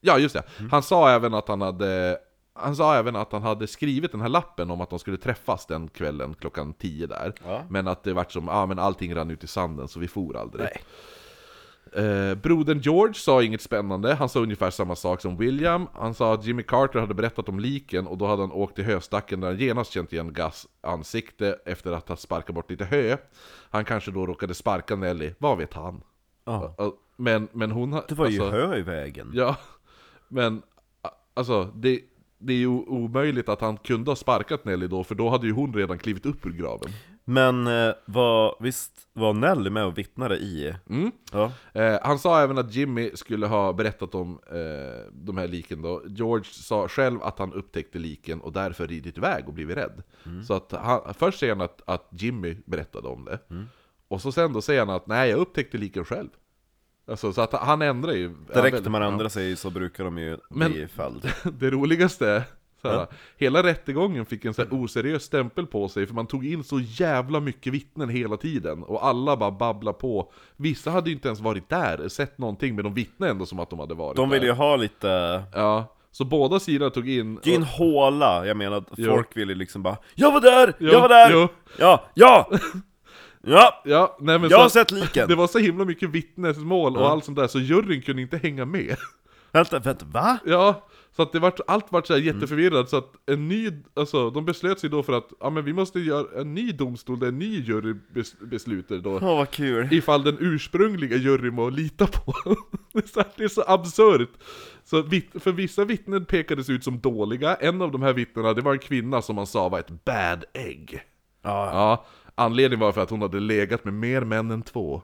[0.00, 0.42] Ja, just det.
[0.70, 2.18] Han sa även att han hade...
[2.52, 5.66] Han sa även att han hade skrivit den här lappen om att de skulle träffas
[5.66, 7.34] den kvällen klockan 10 där.
[7.44, 7.62] Ja.
[7.70, 10.08] Men att det vart som, ja ah, men allting rann ut i sanden så vi
[10.08, 10.64] for aldrig.
[10.64, 10.82] Nej.
[11.96, 15.86] Eh, brodern George sa inget spännande, han sa ungefär samma sak som William.
[15.94, 18.84] Han sa att Jimmy Carter hade berättat om liken och då hade han åkt till
[18.84, 23.16] höstacken där han genast känt igen Gus ansikte efter att ha sparkat bort lite hö.
[23.70, 26.02] Han kanske då råkade sparka Nelly, vad vet han?
[27.16, 27.90] Men, men hon.
[27.90, 29.56] Det var ju alltså, hö i vägen Ja,
[30.28, 30.62] men
[31.34, 32.00] alltså det,
[32.38, 35.52] det är ju omöjligt att han kunde ha sparkat Nelly då, för då hade ju
[35.52, 36.90] hon redan klivit upp ur graven.
[37.24, 40.74] Men eh, var, visst var Nelly med och vittnade i?
[40.90, 41.10] Mm.
[41.32, 41.52] Ja.
[41.72, 46.02] Eh, han sa även att Jimmy skulle ha berättat om eh, de här liken då.
[46.06, 50.02] George sa själv att han upptäckte liken och därför ridit iväg och blivit rädd.
[50.46, 53.38] Så att han, först säger han att, att Jimmy berättade om det.
[54.08, 56.28] Och så sen då säger han att nej, jag upptäckte liken själv.
[57.08, 58.34] Alltså, så att han ändrar ju...
[58.54, 62.42] Direkt när man ändrar sig så brukar de ju Men- bli fälld Det roligaste är,
[62.82, 66.80] såhär, hela rättegången fick en så oseriös stämpel på sig för man tog in så
[66.80, 70.32] jävla mycket vittnen hela tiden och alla bara babbla på.
[70.56, 73.70] Vissa hade ju inte ens varit där, sett någonting, men de vittnade ändå som att
[73.70, 74.34] de hade varit De där.
[74.36, 75.42] ville ju ha lite...
[75.54, 77.40] Ja, så båda sidor tog in...
[77.42, 79.10] Det är en håla, jag menar att Jo.
[79.10, 80.72] folk ville liksom bara Jag var där!
[80.78, 81.30] Jo, jag var där!
[81.32, 81.48] jo.
[81.78, 82.50] Ja, ja!
[83.46, 83.82] Ja!
[83.84, 85.28] Ja, nej men Jag har så, sett liken!
[85.28, 87.10] det var så himla mycket vittnesmål och Ja.
[87.10, 88.96] allt sånt där, så juryn kunde inte hänga med.
[89.52, 90.38] Vänta, vänta, va?
[90.46, 90.86] Ja,
[91.16, 92.26] så att det vart, allt vart så Mm.
[92.26, 95.64] här jätteförvirrat, så att en ny, alltså de beslöt sig då för att, ja men
[95.64, 99.10] vi måste göra en ny domstol där en ny jury bes, beslutar då.
[99.14, 99.88] Åh vad kul!
[99.92, 102.34] Ifall den ursprungliga juryn må lita på.
[102.92, 104.30] det, är så, det är så absurt.
[104.84, 108.60] Så vitt, för vissa vittnen pekades ut som dåliga, en av de här vittnena, det
[108.62, 111.00] var en kvinna som man sa var ett bad egg.
[111.42, 112.06] Ja, Ja,
[112.36, 115.02] anledningen var för att hon hade legat med mer män än två.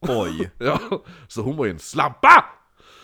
[0.00, 0.50] oj.
[0.58, 0.78] Ja,
[1.28, 2.44] så hon var ju en slampa!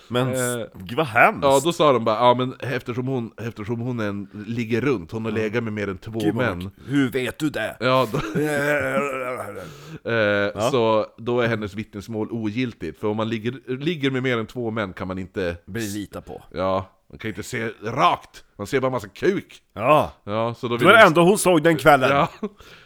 [0.09, 0.67] Men, Eh,
[0.97, 1.39] vad hemskt!
[1.43, 5.25] Ja, då sa de bara, ja men eftersom hon, eftersom hon en, ligger runt, hon
[5.25, 6.71] har legat med mer än två Gud, män.
[6.87, 7.77] Hur vet du det?
[7.81, 8.19] Ja, då,
[10.11, 14.47] eh, så då är hennes vittnesmål ogiltigt, för om man ligger, ligger med mer än
[14.47, 16.43] två män kan man inte, Blir lita på.
[16.51, 19.63] ja, man kan inte se rakt, man ser bara massa kuk.
[19.73, 20.13] Ja!
[20.25, 22.11] Ja, så då Det var det de- enda hon såg den kvällen!
[22.11, 22.29] Ja.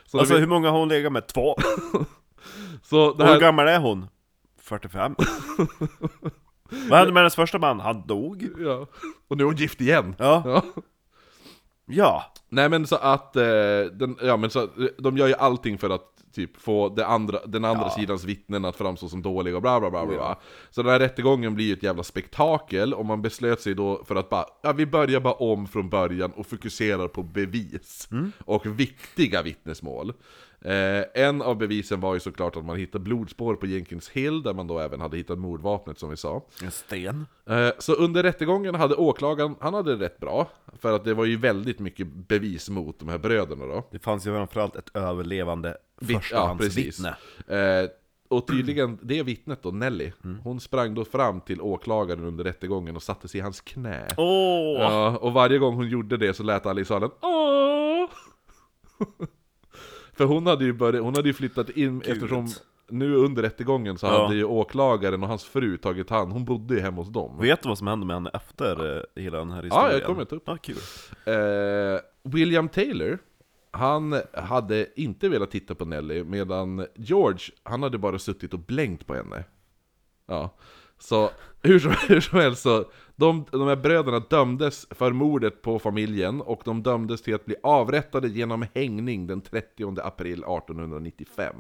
[0.06, 1.26] Så, Alltså vill, hur många har hon legat med?
[1.26, 1.56] Två?
[2.82, 4.06] så det Och hur här, gammal är hon?
[4.62, 5.14] 45?
[6.88, 7.80] Vad hände med hennes första man?
[7.80, 8.48] Han dog?
[8.58, 8.86] ja.
[9.28, 10.14] Och nu är hon gift igen.
[10.18, 10.42] Ja.
[10.46, 10.62] Ja.
[11.86, 12.24] Ja.
[12.48, 13.42] Nej men så att, eh,
[13.92, 14.68] den, ja men så,
[14.98, 17.91] de gör ju allting för att typ få det andra, den andra Ja.
[17.91, 20.16] sidans vittnen att framstå som dåliga och bla bla bla bla.
[20.16, 20.41] Ja.
[20.70, 24.16] Så den här rättegången blir ju ett jävla spektakel och man beslöt sig då för
[24.16, 28.09] att bara, ja vi börjar bara om från början och fokuserar på bevis.
[28.45, 30.12] Och viktiga vittnesmål.
[30.61, 34.54] Eh, en av bevisen var ju såklart att man hittade blodspår på Jenkins Hill, där
[34.54, 36.44] man då även hade hittat mordvapnet som vi sa.
[36.62, 37.26] En sten.
[37.50, 40.48] Eh, Så under rättegången hade åklagaren, han hade det rätt bra.
[40.78, 43.88] För att det var ju väldigt mycket bevis mot de här bröderna då.
[43.90, 47.16] Det fanns ju framförallt ett överlevande Vitt- förstahandsvittne.
[47.48, 47.90] Eh,
[48.28, 50.38] och tydligen, det vittnet då, Nelly, Mm.
[50.44, 54.07] hon sprang då fram till åklagaren under rättegången och satte sig i hans knä.
[54.16, 54.80] Åh!
[54.80, 58.07] Ja, och varje gång hon gjorde det så lät alla i salen Åh!
[60.16, 62.48] För hon hade ju börjat, hon hade ju flyttat in eftersom
[62.88, 64.22] nu under rättegången så Ja.
[64.22, 67.38] hade ju åklagaren och hans fru tagit hand, hon bodde ju hemma hos dem.
[67.40, 69.90] Vet du vad som hände med henne efter eh, hela den här historien?
[69.90, 70.42] Ja, jag kommer ta upp.
[70.46, 70.76] Ja, kul.
[71.24, 73.18] Eh, William Taylor,
[73.70, 79.06] han hade inte velat titta på Nelly, medan George, han hade bara suttit och blänkt
[79.06, 79.44] på henne.
[80.28, 80.54] Ja,
[80.98, 81.30] så
[81.62, 82.84] hur som, hur som helst så,
[83.16, 87.56] de, de här bröderna dömdes för mordet på familjen, och de dömdes till att bli
[87.62, 91.56] avrättade genom hängning den 30 april 1895.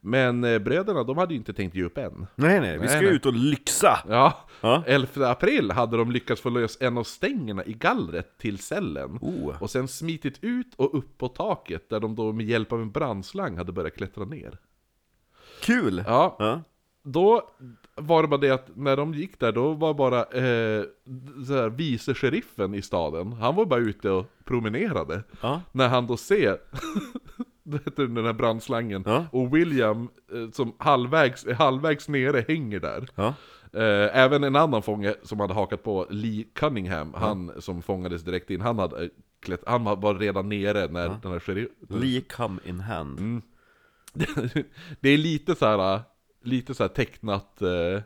[0.00, 2.26] Men eh, bröderna, de hade ju inte tänkt ge upp än.
[2.34, 3.98] Nej, nej, vi ska Nej, ut och lyxa!
[4.08, 4.82] Ja, Ja.
[4.86, 9.18] 11 april hade de lyckats få lös en av stängerna i gallret till cellen.
[9.20, 9.62] Oh.
[9.62, 12.90] Och sen smitit ut och upp på taket där de då med hjälp av en
[12.90, 14.58] brandslang hade börjat klättra ner.
[15.62, 16.04] Kul!
[16.06, 16.62] Ja, Ja.
[17.04, 17.42] Då
[17.94, 22.74] var det bara det att när de gick där, då var bara eh, vice sheriffen
[22.74, 25.22] i staden, han var bara ute och promenerade.
[25.40, 25.60] Ja.
[25.72, 26.58] När han då ser
[27.96, 29.26] den här brandslangen, Ja.
[29.32, 33.08] och William eh, som halvvägs, halvvägs nere hänger där.
[33.14, 33.34] Ja.
[33.72, 38.50] Eh, även en annan fånge som hade hakat på, Lee Cunningham, han som fångades direkt
[38.50, 41.68] in, han, hade, eh, klätt, han var redan nere när den här sheriff...
[41.88, 43.18] Lee come in hand.
[43.18, 43.42] Mm.
[45.00, 46.00] det är lite så här,
[46.48, 48.02] lite så här tecknat, eh,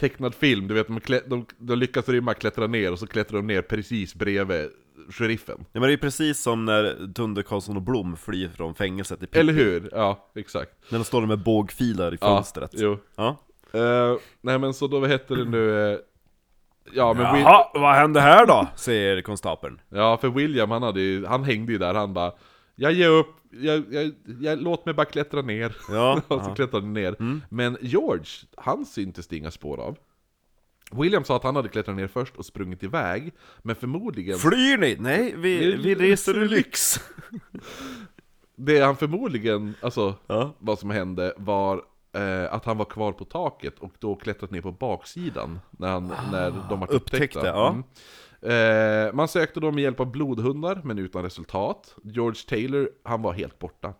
[0.00, 3.36] tecknad film, du vet de, klä, de, de lyckas rymma, klättra ner och så klättrar
[3.38, 4.70] de ner precis bredvid
[5.10, 5.58] sheriffen.
[5.72, 9.26] Ja, men det är precis som när Dunder Karlsson och Blom flyr från fängelset i
[9.26, 9.38] Pippi.
[9.38, 9.88] Eller hur?
[9.92, 10.70] Ja, exakt.
[10.90, 12.70] När de står med bågfilar i Ja, fönstret.
[12.74, 12.98] jo.
[13.16, 13.36] Ja.
[13.72, 15.92] Eh, nej men så då, vad heter det nu?
[15.92, 15.98] eh,
[16.92, 18.66] ja men Will, Jaha, vad hände här då?
[18.76, 19.80] Säger konstapeln.
[19.88, 22.32] Ja, för William han, hade ju, han hängde ju där, han bara
[22.74, 25.76] Jag ger upp, jag, jag, jag, låt mig bara klättra ner.
[25.88, 26.54] Ja, och så ja.
[26.54, 27.16] klättrade ner.
[27.48, 29.96] Men George, han syntes det inga spår av.
[30.92, 34.38] William sa att han hade klättrat ner först och sprungit iväg, men förmodligen...
[34.38, 34.96] Flyr ni?
[35.00, 36.94] Nej, vi, Vi- vi reser i lyx.
[38.56, 40.54] Det han förmodligen, alltså, Ja.
[40.58, 44.60] vad som hände var eh, att han var kvar på taket och då klättrat ner
[44.60, 47.82] på baksidan när, han, när de var Ah, upptäckte, ja.
[48.42, 51.94] Eh, man sökte då med hjälp av blodhundar, men utan resultat.
[52.04, 53.94] George Taylor, han var helt borta.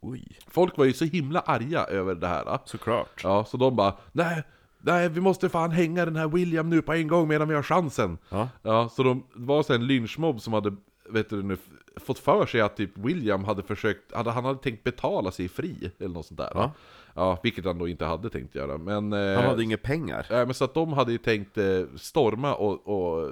[0.00, 2.58] Oj, Folk var ju så himla arga över det här.
[2.64, 3.20] såklart.
[3.22, 4.42] Ja, så de bara Nej,
[4.80, 7.62] nej vi måste fan hänga den här William nu på en gång medan vi har
[7.62, 8.18] chansen.
[8.28, 8.48] Ja.
[8.62, 10.76] Ja, så de, det var så en lynchmobb som hade,
[11.10, 11.56] vet du nu,
[11.96, 15.90] fått för sig att typ William hade försökt, hade, han hade tänkt betala sig fri,
[15.98, 16.50] eller något sånt där.
[16.54, 16.72] Ja.
[17.14, 18.78] ja vilket han då inte hade tänkt göra.
[18.78, 20.26] Men, eh, Han hade inga pengar.
[20.30, 21.64] eh, men så att de hade ju tänkt eh,
[21.96, 23.30] storma och, och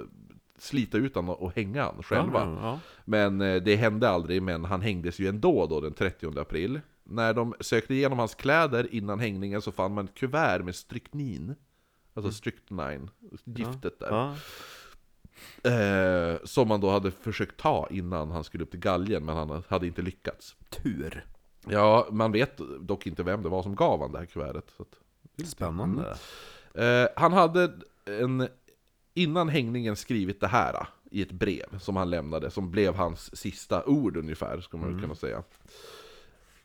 [0.63, 2.39] slita ut honom och hänga han själva.
[2.39, 2.79] Ja, ja.
[3.05, 6.79] Men eh, det hände aldrig, men han hängdes ju ändå då den 30 april.
[7.03, 11.55] När de sökte igenom hans kläder innan hängningen så fann man ett kuvert med stryknin.
[12.13, 13.07] Alltså strychnine,
[13.43, 14.35] giftet där.
[15.63, 19.63] Eh, som man då hade försökt ta innan han skulle upp till galgen, men han
[19.67, 20.55] hade inte lyckats.
[20.69, 21.25] Tur.
[21.67, 24.73] Ja, man vet dock inte vem det var som gav han det här kuvertet.
[24.77, 26.17] Så att, Spännande.
[26.73, 27.71] Eh, han hade
[28.05, 28.47] en,
[29.13, 33.35] innan hängningen skrivit det här eh, i ett brev som han lämnade, som blev hans
[33.35, 35.43] sista ord ungefär, skulle man kunna säga.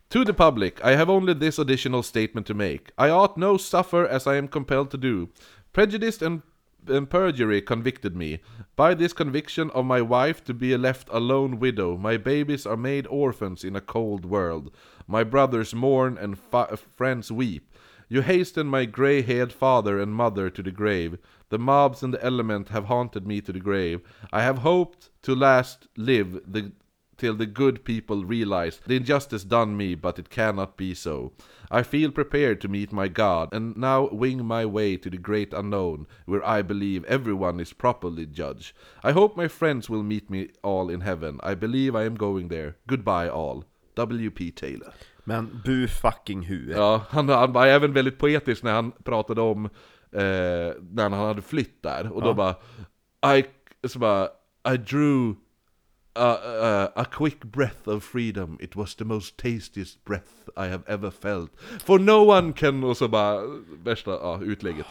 [0.08, 2.92] To the public, I have only this additional statement to make.
[2.96, 5.28] I ought no suffer as I am compelled to do.
[5.72, 6.40] Prejudice and,
[6.88, 8.40] and perjury convicted me.
[8.74, 12.76] By this conviction of my wife to be a left alone widow, my babies are
[12.76, 14.70] made orphans in a cold world.
[15.06, 16.38] My brothers mourn and
[16.96, 17.67] friends weep.
[18.10, 21.18] You hasten my grey haired father and mother to the grave.
[21.50, 24.00] The mobs and the element have haunted me to the grave.
[24.32, 26.72] I have hoped to last live the,
[27.18, 31.32] till the good people realize the injustice done me, but it cannot be so.
[31.70, 35.52] I feel prepared to meet my God, and now wing my way to the great
[35.52, 38.72] unknown, where I believe everyone is properly judged.
[39.02, 41.40] I hope my friends will meet me all in heaven.
[41.42, 42.76] I believe I am going there.
[42.86, 43.64] Goodbye all.
[43.96, 44.52] W.P.
[44.52, 44.94] Taylor.
[45.28, 46.72] Men bu fucking hu.
[46.72, 49.64] Ja, han, han var även väldigt poetisk när han pratade om
[50.12, 50.20] eh,
[50.80, 52.54] när han hade flytt där, och då bara
[53.38, 53.44] I,
[53.88, 54.28] så bara,
[54.74, 55.34] I drew
[56.14, 60.82] a, a, a quick breath of freedom, it was the most tastiest breath I have
[60.86, 61.50] ever felt.
[61.84, 63.42] For no one can, och så bara,
[63.84, 64.86] värsta ja, utlägget.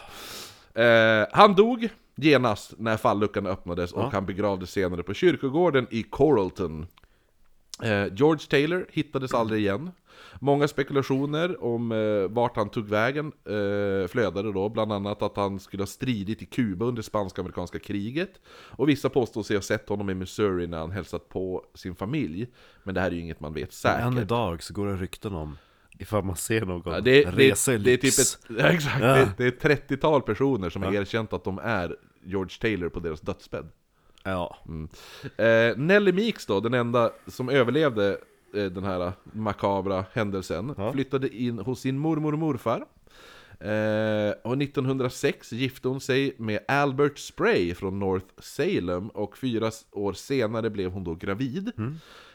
[0.74, 4.10] Eh, han dog genast när falluckan öppnades och Ja.
[4.12, 6.86] han begravdes senare på kyrkogården i Coralton.
[7.82, 9.90] Eh, George Taylor hittades aldrig igen.
[10.40, 15.60] Många spekulationer om eh, vart han tog vägen eh, flödade då, bland annat att han
[15.60, 18.30] skulle ha stridit i Kuba under spansk-amerikanska kriget.
[18.50, 22.46] Och vissa påstår sig ha sett honom i Missouri när han hälsat på sin familj.
[22.84, 24.00] Men det här är ju inget man vet säkert.
[24.06, 25.58] Än idag så går det rykten om
[25.98, 29.00] ifall man ser någon Ja, det, resa i det, det är typ ett, ja, exakt,
[29.00, 29.14] Ja.
[29.14, 31.00] Det, det är ett 30-tal personer som har Ja.
[31.00, 33.68] erkänt att de är George Taylor på deras dödsbädd.
[34.24, 34.56] Ja.
[35.36, 38.18] Eh, Nelly Meeks då, den enda som överlevde
[38.52, 40.92] den här makabra händelsen, Ja.
[40.92, 42.84] flyttade in hos sin mormor och morfar.
[43.60, 50.12] Eh, och 1906 gifte hon sig med Albert Spray från North Salem och fyra år
[50.12, 51.72] senare blev hon då gravid.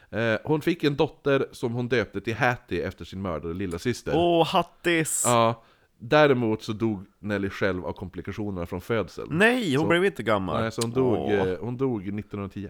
[0.10, 4.14] Eh, hon fick en dotter som hon döpte till Hattie efter sin mördade lillasyster.
[4.16, 5.24] Åh, hattis!
[5.26, 5.64] Ja,
[6.00, 9.28] däremot så dog Nelly själv av komplikationerna från födseln.
[9.32, 10.62] Nej, hon Så- blev inte gammal.
[10.62, 12.70] Nej, så hon dog, eh, hon dog 1910.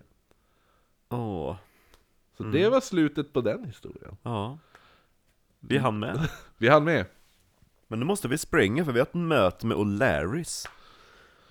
[1.10, 1.56] Åh.
[2.38, 4.18] Så det var slutet på den historien.
[4.24, 4.60] Ja.
[5.60, 6.30] Vi hann med.
[6.58, 7.06] Vi hann med.
[7.88, 10.68] Men nu måste vi springa för vi har ett möte med O'Larrys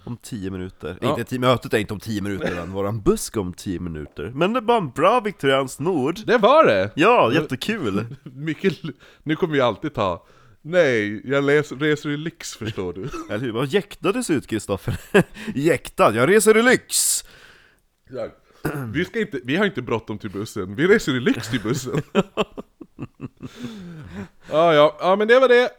[0.04, 0.98] Om 10 minuter.
[1.00, 1.10] Ja.
[1.10, 4.32] Inte tio, mötet är inte om 10 minuter än, våran busk om 10 minuter.
[4.34, 6.18] Men det var en bra viktorianskt nord!
[6.26, 6.90] Det var det!
[6.94, 8.06] Ja, jättekul!
[8.22, 8.78] Mycket,
[9.22, 10.26] nu kommer vi alltid ta
[10.64, 13.02] Nej, jag läs, reser i lyx förstår du.
[13.30, 13.52] Eller hur?
[13.52, 14.96] Vad jäktades ut Kristoffer?
[15.54, 17.24] Jäktad, jag reser i lyx!
[18.92, 22.02] Vi, ska inte, vi har inte bråttom till bussen, vi reser i lyx till bussen.
[24.50, 25.70] ja, ja, ja men det var det.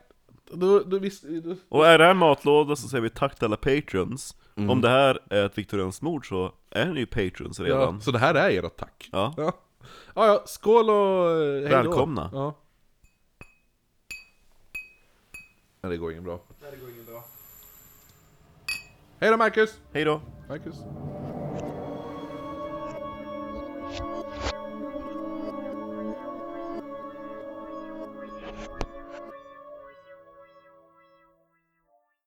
[0.52, 3.58] Då, då, visst, då, Och är det här matlåda så säger vi tack till alla
[3.58, 8.02] patrons Om det här är ett viktorianskt mord så är ni ju patrons ja, redan
[8.02, 9.10] så det här är ert tack.
[9.12, 9.54] Ja, Ja,
[10.16, 11.68] ja, ja skål och eh, hej då.
[11.70, 12.30] Välkomna.
[12.34, 12.56] Ja.
[15.82, 16.40] Nej, det går ingen bra.
[19.20, 19.80] Hej då Marcus!
[19.94, 20.22] hej då!
[20.50, 20.76] Marcus.
[23.96, 24.63] Thank you.